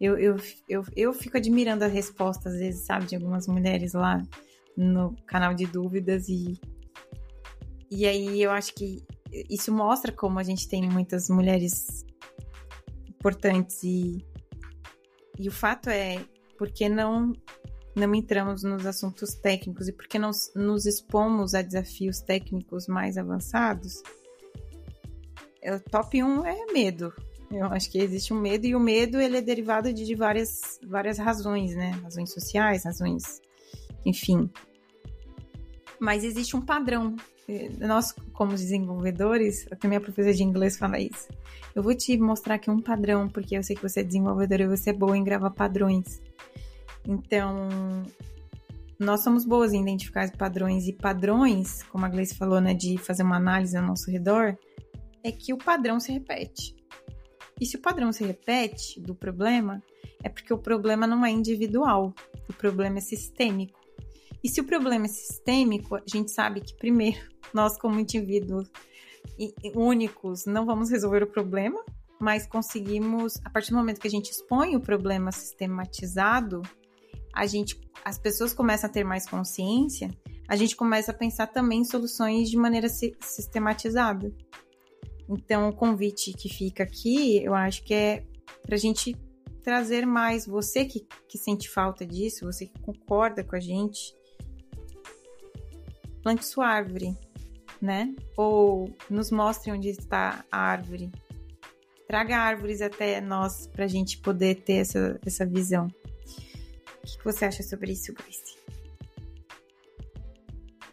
Eu, 0.00 0.18
eu, 0.18 0.36
eu, 0.68 0.84
eu 0.94 1.12
fico 1.12 1.36
admirando 1.36 1.84
a 1.84 1.88
resposta, 1.88 2.48
às 2.50 2.56
vezes, 2.56 2.84
sabe, 2.84 3.06
de 3.06 3.16
algumas 3.16 3.46
mulheres 3.46 3.94
lá 3.94 4.22
no 4.76 5.16
canal 5.26 5.54
de 5.54 5.66
dúvidas 5.66 6.28
e, 6.28 6.60
e 7.90 8.06
aí 8.06 8.42
eu 8.42 8.50
acho 8.50 8.74
que 8.74 9.04
isso 9.50 9.72
mostra 9.72 10.12
como 10.12 10.38
a 10.38 10.42
gente 10.42 10.68
tem 10.68 10.88
muitas 10.88 11.28
mulheres 11.28 12.04
importantes 13.08 13.82
e, 13.82 14.24
e 15.38 15.48
o 15.48 15.52
fato 15.52 15.88
é, 15.90 16.24
por 16.56 16.70
que 16.70 16.88
não 16.88 17.32
não 17.96 18.14
entramos 18.14 18.62
nos 18.62 18.84
assuntos 18.84 19.34
técnicos 19.34 19.88
e 19.88 19.92
porque 19.92 20.18
não 20.18 20.30
nos 20.54 20.84
expomos 20.84 21.54
a 21.54 21.62
desafios 21.62 22.20
técnicos 22.20 22.86
mais 22.86 23.16
avançados, 23.16 24.02
é, 25.62 25.74
o 25.74 25.80
top 25.80 26.22
1 26.22 26.44
é 26.44 26.72
medo. 26.72 27.12
Eu 27.50 27.66
acho 27.66 27.90
que 27.90 27.98
existe 27.98 28.34
um 28.34 28.40
medo 28.40 28.66
e 28.66 28.74
o 28.74 28.80
medo 28.80 29.18
ele 29.18 29.38
é 29.38 29.40
derivado 29.40 29.92
de, 29.92 30.04
de 30.04 30.14
várias, 30.14 30.78
várias 30.86 31.16
razões, 31.16 31.74
né? 31.74 31.90
Razões 32.02 32.32
sociais, 32.32 32.84
razões, 32.84 33.40
enfim. 34.04 34.50
Mas 35.98 36.22
existe 36.22 36.54
um 36.54 36.60
padrão. 36.60 37.16
Nós, 37.78 38.12
como 38.32 38.52
desenvolvedores, 38.52 39.66
até 39.70 39.86
minha 39.86 40.00
professora 40.00 40.34
de 40.34 40.42
inglês 40.42 40.76
fala 40.76 40.98
isso. 40.98 41.28
Eu 41.74 41.82
vou 41.82 41.94
te 41.94 42.16
mostrar 42.18 42.56
aqui 42.56 42.70
um 42.70 42.80
padrão, 42.80 43.28
porque 43.28 43.56
eu 43.56 43.62
sei 43.62 43.76
que 43.76 43.82
você 43.82 44.00
é 44.00 44.04
desenvolvedora 44.04 44.64
e 44.64 44.68
você 44.68 44.90
é 44.90 44.92
boa 44.92 45.16
em 45.16 45.22
gravar 45.22 45.50
padrões. 45.50 46.20
Então, 47.06 47.68
nós 48.98 49.22
somos 49.22 49.44
boas 49.44 49.72
em 49.72 49.82
identificar 49.82 50.30
padrões 50.36 50.88
e 50.88 50.92
padrões, 50.92 51.82
como 51.84 52.04
a 52.04 52.08
Gleice 52.08 52.34
falou, 52.34 52.60
né, 52.60 52.74
de 52.74 52.98
fazer 52.98 53.22
uma 53.22 53.36
análise 53.36 53.76
ao 53.76 53.86
nosso 53.86 54.10
redor, 54.10 54.56
é 55.22 55.30
que 55.30 55.52
o 55.52 55.58
padrão 55.58 56.00
se 56.00 56.10
repete. 56.12 56.74
E 57.60 57.64
se 57.64 57.76
o 57.76 57.80
padrão 57.80 58.12
se 58.12 58.24
repete 58.24 59.00
do 59.00 59.14
problema, 59.14 59.82
é 60.22 60.28
porque 60.28 60.52
o 60.52 60.58
problema 60.58 61.06
não 61.06 61.24
é 61.24 61.30
individual, 61.30 62.14
o 62.48 62.52
problema 62.52 62.98
é 62.98 63.00
sistêmico. 63.00 63.78
E 64.42 64.48
se 64.48 64.60
o 64.60 64.64
problema 64.64 65.06
é 65.06 65.08
sistêmico, 65.08 65.96
a 65.96 66.02
gente 66.06 66.30
sabe 66.30 66.60
que, 66.60 66.74
primeiro, 66.76 67.20
nós, 67.52 67.78
como 67.78 67.98
indivíduos 67.98 68.68
únicos, 69.74 70.46
não 70.46 70.64
vamos 70.64 70.90
resolver 70.90 71.22
o 71.22 71.26
problema, 71.26 71.82
mas 72.20 72.46
conseguimos, 72.46 73.34
a 73.44 73.50
partir 73.50 73.70
do 73.70 73.76
momento 73.76 74.00
que 74.00 74.06
a 74.06 74.10
gente 74.10 74.30
expõe 74.30 74.76
o 74.76 74.80
problema 74.80 75.32
sistematizado, 75.32 76.62
a 77.34 77.44
gente, 77.46 77.78
as 78.04 78.18
pessoas 78.18 78.54
começam 78.54 78.88
a 78.88 78.92
ter 78.92 79.04
mais 79.04 79.28
consciência, 79.28 80.10
a 80.48 80.56
gente 80.56 80.76
começa 80.76 81.10
a 81.10 81.14
pensar 81.14 81.48
também 81.48 81.80
em 81.80 81.84
soluções 81.84 82.48
de 82.48 82.56
maneira 82.56 82.88
sistematizada. 82.88 84.32
Então, 85.28 85.68
o 85.68 85.72
convite 85.74 86.32
que 86.32 86.48
fica 86.48 86.84
aqui, 86.84 87.42
eu 87.44 87.54
acho 87.54 87.82
que 87.84 87.92
é 87.92 88.24
para 88.62 88.76
a 88.76 88.78
gente 88.78 89.16
trazer 89.62 90.06
mais 90.06 90.46
você 90.46 90.84
que, 90.84 91.04
que 91.28 91.36
sente 91.36 91.68
falta 91.68 92.06
disso, 92.06 92.44
você 92.44 92.66
que 92.66 92.80
concorda 92.80 93.42
com 93.42 93.56
a 93.56 93.60
gente, 93.60 94.14
plante 96.26 96.44
sua 96.44 96.66
árvore, 96.66 97.16
né? 97.80 98.12
Ou 98.36 98.92
nos 99.08 99.30
mostre 99.30 99.70
onde 99.70 99.90
está 99.90 100.44
a 100.50 100.58
árvore. 100.58 101.12
Traga 102.08 102.36
árvores 102.36 102.82
até 102.82 103.20
nós 103.20 103.68
para 103.68 103.84
a 103.84 103.88
gente 103.88 104.18
poder 104.18 104.56
ter 104.56 104.78
essa, 104.78 105.20
essa 105.24 105.46
visão. 105.46 105.86
O 105.86 107.18
que 107.18 107.24
você 107.24 107.44
acha 107.44 107.62
sobre 107.62 107.92
isso, 107.92 108.12
Grace? 108.12 108.56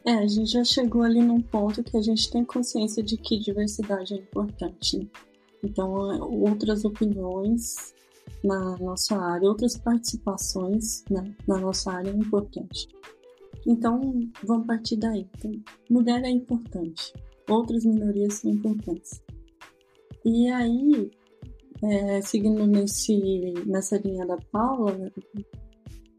É, 0.05 0.11
a 0.11 0.27
gente 0.27 0.51
já 0.51 0.63
chegou 0.63 1.01
ali 1.01 1.23
num 1.23 1.41
ponto 1.41 1.83
que 1.83 1.97
a 1.97 2.01
gente 2.03 2.29
tem 2.29 2.45
consciência 2.45 3.01
de 3.01 3.17
que 3.17 3.39
diversidade 3.39 4.13
é 4.13 4.17
importante. 4.17 4.99
Né? 4.99 5.07
Então, 5.63 5.89
outras 6.29 6.85
opiniões 6.85 7.95
na 8.43 8.77
nossa 8.77 9.17
área, 9.17 9.49
outras 9.49 9.79
participações 9.79 11.03
né, 11.09 11.33
na 11.47 11.57
nossa 11.57 11.91
área 11.91 12.11
é 12.11 12.13
importante. 12.13 12.87
Então, 13.65 14.01
vamos 14.43 14.67
partir 14.67 14.97
daí. 14.97 15.27
Então, 15.37 15.51
mulher 15.89 16.23
é 16.23 16.29
importante, 16.29 17.13
outras 17.49 17.85
minorias 17.85 18.35
são 18.35 18.51
importantes. 18.51 19.21
E 20.25 20.47
aí, 20.49 21.11
é, 21.83 22.21
seguindo 22.21 22.65
nesse, 22.65 23.53
nessa 23.65 23.97
linha 23.97 24.25
da 24.25 24.37
Paula, 24.51 25.11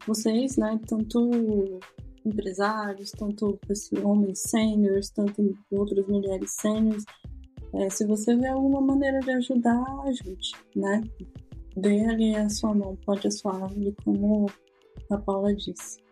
vocês, 0.07 0.57
né, 0.57 0.79
tanto 0.87 1.79
empresários, 2.25 3.11
tanto 3.11 3.59
homens 4.03 4.41
sêniores, 4.41 5.09
tanto 5.09 5.55
outras 5.71 6.07
mulheres 6.07 6.51
sêniores, 6.51 7.03
é, 7.73 7.89
se 7.89 8.05
você 8.05 8.35
vê 8.35 8.47
alguma 8.47 8.81
maneira 8.81 9.19
de 9.19 9.31
ajudar, 9.31 9.83
ajude, 10.07 10.51
né? 10.75 11.01
Dê 11.75 12.05
ali 12.05 12.35
a 12.35 12.49
sua 12.49 12.73
mão, 12.73 12.95
pode 13.05 13.27
a 13.27 13.31
sua 13.31 13.53
árvore, 13.53 13.93
como 14.03 14.45
a 15.11 15.17
Paula 15.17 15.53
disse. 15.53 16.04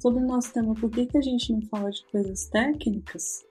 Sobre 0.00 0.22
o 0.22 0.26
nosso 0.26 0.52
tema, 0.52 0.74
por 0.74 0.90
que, 0.90 1.06
que 1.06 1.18
a 1.18 1.22
gente 1.22 1.52
não 1.52 1.62
fala 1.62 1.90
de 1.90 2.04
coisas 2.06 2.46
técnicas? 2.46 3.44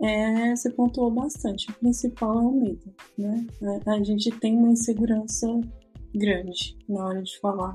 É, 0.00 0.54
você 0.54 0.70
pontuou 0.70 1.10
bastante. 1.10 1.70
O 1.70 1.74
principal 1.74 2.38
é 2.38 2.42
o 2.42 2.52
medo, 2.52 2.94
né? 3.16 3.46
A, 3.86 4.02
gente 4.02 4.30
tem 4.38 4.56
uma 4.56 4.72
insegurança 4.72 5.46
grande 6.14 6.76
na 6.88 7.06
hora 7.06 7.22
de 7.22 7.38
falar 7.40 7.74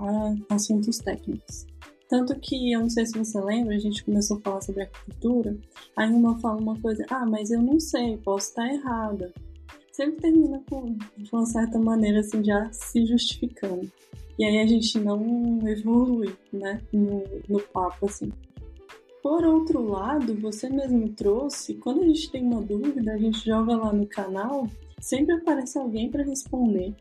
assuntos 0.49 0.99
técnicos. 0.99 1.65
Tanto 2.07 2.38
que, 2.39 2.74
eu 2.74 2.82
não 2.82 2.89
sei 2.89 3.05
se 3.05 3.17
você 3.17 3.39
lembra, 3.39 3.76
a 3.76 3.80
gente 3.80 4.03
começou 4.03 4.38
a 4.38 4.41
falar 4.41 4.61
sobre 4.61 4.82
arquitetura, 4.84 5.57
aí 5.95 6.11
uma 6.11 6.38
fala 6.39 6.61
uma 6.61 6.80
coisa, 6.80 7.05
ah, 7.09 7.26
mas 7.26 7.51
eu 7.51 7.61
não 7.61 7.80
sei, 7.80 8.17
posso 8.17 8.49
estar 8.49 8.67
errada. 8.67 9.34
Sempre 9.91 10.21
termina 10.21 10.63
com, 10.69 10.95
de 11.17 11.29
uma 11.31 11.45
certa 11.45 11.77
maneira, 11.77 12.21
assim, 12.21 12.43
já 12.43 12.71
se 12.71 13.05
justificando. 13.05 13.91
E 14.39 14.45
aí 14.45 14.59
a 14.59 14.65
gente 14.65 14.99
não 14.99 15.59
evolui, 15.67 16.33
né, 16.51 16.81
no, 16.91 17.23
no 17.49 17.59
papo, 17.59 18.05
assim. 18.05 18.31
Por 19.21 19.45
outro 19.45 19.83
lado, 19.83 20.33
você 20.39 20.69
mesmo 20.69 21.09
trouxe, 21.09 21.75
quando 21.75 22.01
a 22.01 22.07
gente 22.07 22.31
tem 22.31 22.43
uma 22.43 22.61
dúvida, 22.61 23.13
a 23.13 23.17
gente 23.17 23.45
joga 23.45 23.75
lá 23.75 23.93
no 23.93 24.07
canal, 24.07 24.67
sempre 24.99 25.35
aparece 25.35 25.77
alguém 25.77 26.09
para 26.09 26.23
responder. 26.23 26.95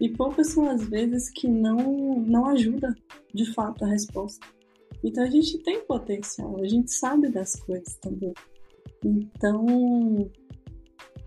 E 0.00 0.08
poucas 0.08 0.48
são 0.48 0.68
as 0.68 0.88
vezes 0.88 1.30
que 1.30 1.48
não, 1.48 2.20
não 2.20 2.46
ajuda 2.46 2.94
de 3.34 3.52
fato 3.52 3.84
a 3.84 3.88
resposta. 3.88 4.46
Então 5.02 5.24
a 5.24 5.30
gente 5.30 5.58
tem 5.58 5.80
potencial, 5.84 6.56
a 6.60 6.68
gente 6.68 6.92
sabe 6.92 7.28
das 7.28 7.56
coisas 7.56 7.96
também. 7.96 8.32
Então 9.04 10.30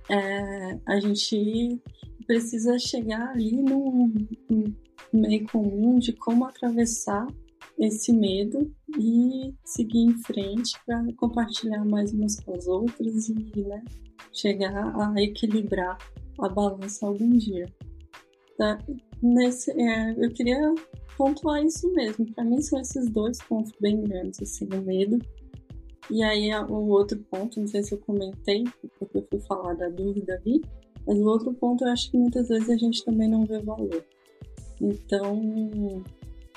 é, 0.09 0.79
a 0.85 0.99
gente 0.99 1.81
precisa 2.25 2.77
chegar 2.79 3.29
ali 3.29 3.61
no 3.61 4.11
meio 5.13 5.45
comum 5.47 5.99
de 5.99 6.13
como 6.13 6.45
atravessar 6.45 7.27
esse 7.77 8.13
medo 8.13 8.71
e 8.97 9.53
seguir 9.65 9.99
em 9.99 10.17
frente 10.19 10.79
para 10.85 11.03
compartilhar 11.17 11.83
mais 11.83 12.13
umas 12.13 12.39
com 12.39 12.53
as 12.53 12.67
outras 12.67 13.29
e 13.29 13.61
né, 13.61 13.83
chegar 14.31 14.93
a 14.95 15.21
equilibrar 15.21 15.97
a 16.39 16.49
balança 16.49 17.07
algum 17.07 17.29
dia. 17.37 17.65
Tá? 18.57 18.77
Nesse, 19.21 19.71
é, 19.71 20.11
eu 20.23 20.31
queria 20.31 20.73
pontuar 21.17 21.63
isso 21.63 21.91
mesmo. 21.93 22.31
Para 22.33 22.43
mim 22.43 22.61
são 22.61 22.79
esses 22.79 23.09
dois 23.09 23.37
pontos 23.43 23.73
bem 23.79 24.01
grandes, 24.01 24.41
assim, 24.41 24.67
o 24.73 24.81
medo. 24.81 25.19
E 26.11 26.21
aí 26.23 26.53
o 26.53 26.89
outro 26.89 27.17
ponto, 27.31 27.59
não 27.59 27.67
sei 27.67 27.81
se 27.83 27.93
eu 27.93 27.97
comentei, 27.99 28.65
porque 28.99 29.17
eu 29.17 29.27
fui 29.29 29.39
falar 29.39 29.73
da 29.75 29.87
dúvida 29.87 30.33
ali, 30.35 30.61
mas 31.07 31.17
o 31.17 31.25
outro 31.25 31.53
ponto 31.53 31.85
eu 31.85 31.89
acho 31.89 32.11
que 32.11 32.17
muitas 32.17 32.49
vezes 32.49 32.69
a 32.69 32.75
gente 32.75 33.03
também 33.05 33.29
não 33.29 33.45
vê 33.45 33.59
valor. 33.59 34.03
Então, 34.81 36.03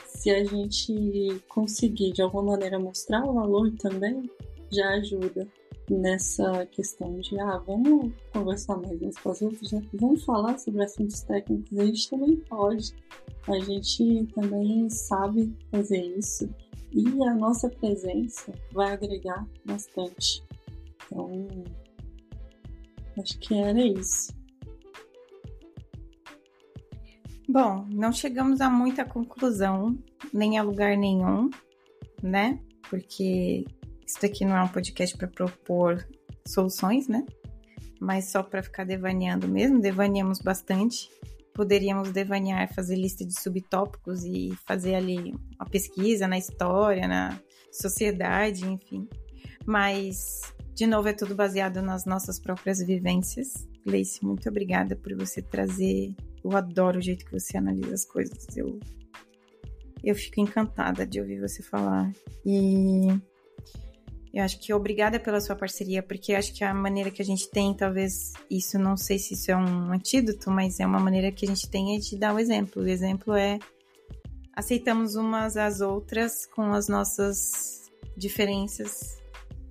se 0.05 0.31
a 0.31 0.43
gente 0.43 1.41
conseguir 1.49 2.13
de 2.13 2.23
alguma 2.23 2.53
maneira 2.53 2.81
mostrar 2.81 3.25
o 3.25 3.35
valor 3.35 3.71
também, 3.79 4.29
já 4.73 4.89
ajuda 4.95 5.47
nessa 5.89 6.67
questão 6.67 7.19
de, 7.21 7.39
ah, 7.39 7.59
vamos 7.59 8.13
conversar 8.33 8.77
mais 8.79 9.01
uns 9.03 9.19
com 9.19 9.31
as 9.31 9.43
outras, 9.43 9.71
né? 9.71 9.83
vamos 9.93 10.25
falar 10.25 10.59
sobre 10.59 10.83
assuntos 10.83 11.21
técnicos, 11.21 11.79
a 11.79 11.85
gente 11.85 12.11
também 12.11 12.37
pode, 12.37 12.95
a 13.47 13.59
gente 13.61 14.27
também 14.35 14.89
sabe 14.89 15.55
fazer 15.71 16.03
isso 16.17 16.49
e 16.95 17.07
a 17.25 17.35
nossa 17.35 17.69
presença 17.69 18.53
vai 18.73 18.93
agregar 18.93 19.45
bastante. 19.65 20.43
Então, 21.07 21.65
acho 23.19 23.39
que 23.41 23.55
era 23.55 23.81
isso. 23.81 24.33
Bom, 27.49 27.85
não 27.91 28.13
chegamos 28.13 28.61
a 28.61 28.71
muita 28.71 29.05
conclusão, 29.05 29.99
nem 30.33 30.57
a 30.59 30.63
lugar 30.63 30.97
nenhum, 30.97 31.51
né? 32.23 32.59
Porque 32.89 33.65
isso 34.07 34.21
daqui 34.23 34.45
não 34.45 34.57
é 34.57 34.63
um 34.63 34.69
podcast 34.69 35.17
para 35.17 35.29
propor 35.29 36.07
soluções, 36.47 37.09
né? 37.09 37.27
Mas 38.01 38.31
só 38.31 38.43
para 38.43 38.63
ficar 38.63 38.85
devaneando 38.85 39.49
mesmo, 39.49 39.81
devaneamos 39.81 40.39
bastante. 40.41 41.11
Poderíamos 41.55 42.11
devanear, 42.11 42.73
fazer 42.75 42.97
lista 42.97 43.25
de 43.25 43.41
subtópicos 43.41 44.25
e 44.25 44.53
fazer 44.67 44.97
ali 44.97 45.35
uma 45.59 45.69
pesquisa 45.71 46.27
na 46.27 46.37
história, 46.37 47.07
na 47.07 47.39
sociedade, 47.73 48.67
enfim. 48.67 49.09
Mas, 49.65 50.41
de 50.75 50.87
novo, 50.87 51.09
é 51.09 51.13
tudo 51.13 51.35
baseado 51.35 51.81
nas 51.81 52.05
nossas 52.05 52.39
próprias 52.39 52.79
vivências. 52.85 53.69
Gleice, 53.85 54.25
muito 54.25 54.49
obrigada 54.49 54.97
por 54.97 55.15
você 55.15 55.41
trazer. 55.41 56.15
Eu 56.43 56.57
adoro 56.57 56.99
o 56.99 57.03
jeito 57.03 57.25
que 57.25 57.33
você 57.33 57.57
analisa 57.57 57.95
as 57.95 58.05
coisas. 58.05 58.47
Eu, 58.57 58.79
eu 60.03 60.15
fico 60.15 60.41
encantada 60.41 61.07
de 61.07 61.21
ouvir 61.21 61.41
você 61.41 61.63
falar. 61.63 62.13
E 62.45 63.09
eu 64.35 64.43
acho 64.43 64.59
que 64.59 64.75
obrigada 64.75 65.21
pela 65.21 65.41
sua 65.41 65.55
parceria, 65.55 66.03
porque 66.03 66.35
acho 66.35 66.53
que 66.53 66.65
a 66.65 66.75
maneira 66.75 67.09
que 67.09 67.23
a 67.23 67.25
gente 67.25 67.49
tem, 67.49 67.73
talvez 67.73 68.33
isso, 68.51 68.77
não 68.81 68.97
sei 68.97 69.17
se 69.17 69.35
isso 69.35 69.53
é 69.53 69.57
um 69.57 69.93
antídoto, 69.93 70.51
mas 70.51 70.81
é 70.81 70.87
uma 70.87 70.99
maneira 70.99 71.31
que 71.31 71.45
a 71.45 71.49
gente 71.49 71.71
tem 71.71 71.95
é 71.95 72.01
de 72.01 72.19
dar 72.19 72.35
o 72.35 72.39
exemplo. 72.41 72.83
O 72.83 72.89
exemplo 72.89 73.35
é 73.35 73.61
aceitamos 74.53 75.15
umas 75.15 75.57
às 75.57 75.81
outras 75.81 76.47
com 76.47 76.73
as 76.73 76.89
nossas 76.89 77.91
diferenças 78.17 79.23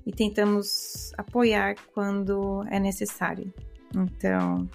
e 0.06 0.14
tentamos 0.14 1.12
apoiar 1.18 1.76
quando 1.94 2.64
é 2.70 2.80
necessário. 2.80 3.54
Então, 3.94 4.70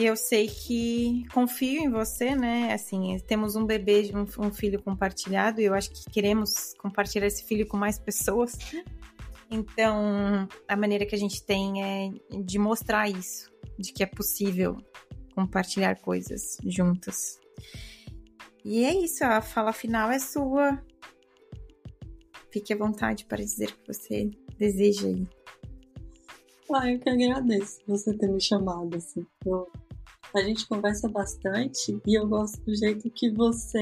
e 0.00 0.06
eu 0.06 0.16
sei 0.16 0.48
que 0.48 1.26
confio 1.30 1.82
em 1.82 1.90
você, 1.90 2.34
né? 2.34 2.72
Assim, 2.72 3.18
temos 3.26 3.54
um 3.54 3.66
bebê, 3.66 4.10
um, 4.14 4.46
um, 4.46 4.50
filho 4.50 4.82
compartilhado, 4.82 5.60
e 5.60 5.66
eu 5.66 5.74
acho 5.74 5.90
que 5.90 6.10
queremos 6.10 6.72
compartilhar 6.78 7.26
esse 7.26 7.44
filho 7.44 7.66
com 7.66 7.76
mais 7.76 7.98
pessoas. 7.98 8.56
Então, 9.50 10.48
a 10.66 10.74
maneira 10.74 11.04
que 11.04 11.14
a 11.14 11.18
gente 11.18 11.44
tem 11.44 11.84
é 11.84 12.10
de 12.42 12.58
mostrar 12.58 13.10
isso, 13.10 13.52
de 13.78 13.92
que 13.92 14.02
é 14.02 14.06
possível 14.06 14.78
compartilhar 15.34 16.00
coisas 16.00 16.56
juntas. 16.64 17.38
E 18.64 18.82
é 18.84 18.94
isso, 18.94 19.22
a 19.22 19.42
fala 19.42 19.70
final 19.70 20.10
é 20.10 20.18
sua. 20.18 20.82
Fique 22.50 22.72
à 22.72 22.76
vontade 22.76 23.26
para 23.26 23.44
dizer 23.44 23.68
o 23.68 23.76
que 23.76 23.86
você 23.86 24.30
deseja 24.56 25.08
aí. 25.08 25.28
Ah, 26.72 26.90
eu 26.90 26.98
que 27.00 27.10
agradeço 27.10 27.80
você 27.86 28.16
ter 28.16 28.28
me 28.28 28.40
chamado, 28.40 28.96
assim. 28.96 29.26
Eu, 29.44 29.68
a 30.34 30.40
gente 30.42 30.66
conversa 30.68 31.08
bastante 31.08 32.00
e 32.06 32.18
eu 32.18 32.28
gosto 32.28 32.60
do 32.64 32.74
jeito 32.74 33.10
que 33.10 33.30
você 33.30 33.80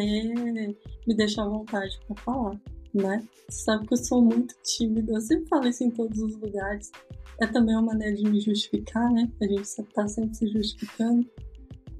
me 1.07 1.15
deixa 1.15 1.43
à 1.43 1.49
vontade 1.49 1.99
para 2.07 2.23
falar, 2.23 2.61
né? 2.95 3.27
Você 3.49 3.65
sabe 3.65 3.87
que 3.87 3.95
eu 3.95 3.99
sou 3.99 4.23
muito 4.23 4.55
tímida, 4.63 5.13
eu 5.13 5.21
sempre 5.21 5.47
falo 5.49 5.69
isso 5.69 5.85
em 5.85 5.91
todos 5.91 6.19
os 6.19 6.37
lugares. 6.37 6.91
É 7.41 7.47
também 7.47 7.75
uma 7.75 7.93
maneira 7.93 8.17
de 8.17 8.29
me 8.29 8.41
justificar, 8.41 9.13
né? 9.13 9.31
A 9.41 9.47
gente 9.47 9.83
tá 9.95 10.09
sempre 10.09 10.35
se 10.35 10.49
justificando. 10.49 11.27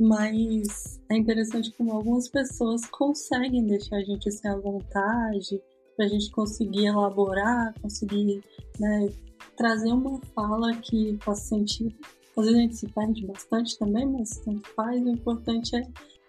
Mas 0.01 1.01
é 1.11 1.17
interessante 1.17 1.73
como 1.73 1.93
algumas 1.93 2.29
pessoas 2.29 2.87
conseguem 2.87 3.67
deixar 3.67 3.97
a 3.97 4.05
gente 4.05 4.29
assim 4.29 4.47
à 4.47 4.57
vontade, 4.57 5.61
para 5.97 6.07
a 6.07 6.09
gente 6.09 6.31
conseguir 6.31 6.87
elaborar, 6.87 7.75
conseguir 7.83 8.41
né, 8.79 9.09
trazer 9.57 9.93
uma 9.93 10.21
fala 10.35 10.77
que 10.77 11.19
faça 11.21 11.49
sentido. 11.49 11.97
Às 12.39 12.45
vezes 12.45 12.59
a 12.59 12.63
gente 12.63 12.77
se 12.77 12.89
perde 12.89 13.27
bastante 13.27 13.79
também, 13.79 14.07
mas 14.07 14.39
tanto 14.39 14.69
faz. 14.71 15.03
O 15.03 15.09
importante 15.09 15.75
é, 15.75 15.81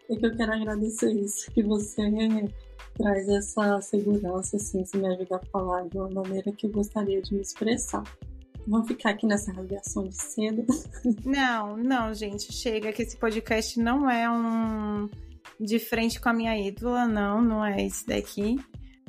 é 0.10 0.16
que 0.16 0.26
eu 0.26 0.36
quero 0.36 0.54
agradecer 0.54 1.12
isso, 1.14 1.52
que 1.52 1.62
você 1.62 2.02
traz 2.98 3.30
essa 3.30 3.80
segurança, 3.80 4.58
assim, 4.58 4.84
se 4.84 4.98
me 4.98 5.08
ajuda 5.08 5.36
a 5.36 5.46
falar 5.52 5.88
de 5.88 5.98
uma 5.98 6.10
maneira 6.10 6.52
que 6.52 6.66
eu 6.66 6.72
gostaria 6.72 7.22
de 7.22 7.36
me 7.36 7.42
expressar. 7.42 8.04
Vamos 8.68 8.88
ficar 8.88 9.12
aqui 9.12 9.28
nessa 9.28 9.52
radiação 9.52 10.08
de 10.08 10.16
seda. 10.16 10.66
Não, 11.24 11.78
não, 11.78 12.14
gente, 12.14 12.52
chega 12.52 12.92
que 12.92 13.04
esse 13.04 13.18
podcast 13.18 13.80
não 13.80 14.10
é 14.10 14.30
um 14.30 15.10
de 15.60 15.80
frente 15.80 16.20
com 16.20 16.30
a 16.30 16.34
minha 16.34 16.58
ídola, 16.58 17.08
não, 17.08 17.42
não 17.42 17.66
é 17.66 17.86
esse 17.86 18.06
daqui. 18.06 18.60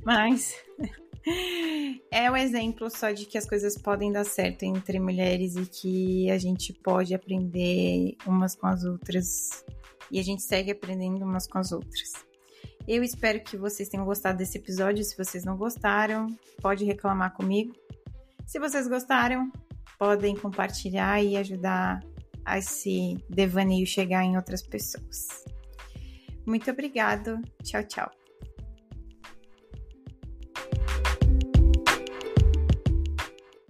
Mas 0.05 0.55
é 2.10 2.30
um 2.30 2.36
exemplo 2.36 2.90
só 2.90 3.10
de 3.10 3.26
que 3.26 3.36
as 3.36 3.48
coisas 3.48 3.76
podem 3.76 4.10
dar 4.10 4.24
certo 4.24 4.62
entre 4.64 4.98
mulheres 4.98 5.56
e 5.56 5.66
que 5.66 6.30
a 6.30 6.38
gente 6.38 6.72
pode 6.72 7.14
aprender 7.14 8.16
umas 8.26 8.54
com 8.54 8.66
as 8.66 8.84
outras 8.84 9.64
e 10.10 10.18
a 10.18 10.22
gente 10.22 10.42
segue 10.42 10.70
aprendendo 10.70 11.24
umas 11.24 11.46
com 11.46 11.58
as 11.58 11.72
outras. 11.72 12.12
Eu 12.88 13.02
espero 13.04 13.40
que 13.40 13.56
vocês 13.56 13.88
tenham 13.88 14.04
gostado 14.04 14.38
desse 14.38 14.58
episódio. 14.58 15.04
Se 15.04 15.16
vocês 15.16 15.44
não 15.44 15.56
gostaram, 15.56 16.26
pode 16.60 16.84
reclamar 16.84 17.34
comigo. 17.34 17.74
Se 18.46 18.58
vocês 18.58 18.88
gostaram, 18.88 19.50
podem 19.98 20.34
compartilhar 20.34 21.22
e 21.22 21.36
ajudar 21.36 22.00
a 22.44 22.58
esse 22.58 23.16
devaneio 23.28 23.86
chegar 23.86 24.24
em 24.24 24.36
outras 24.36 24.62
pessoas. 24.62 25.44
Muito 26.44 26.70
obrigado. 26.70 27.40
Tchau, 27.62 27.84
tchau. 27.84 28.19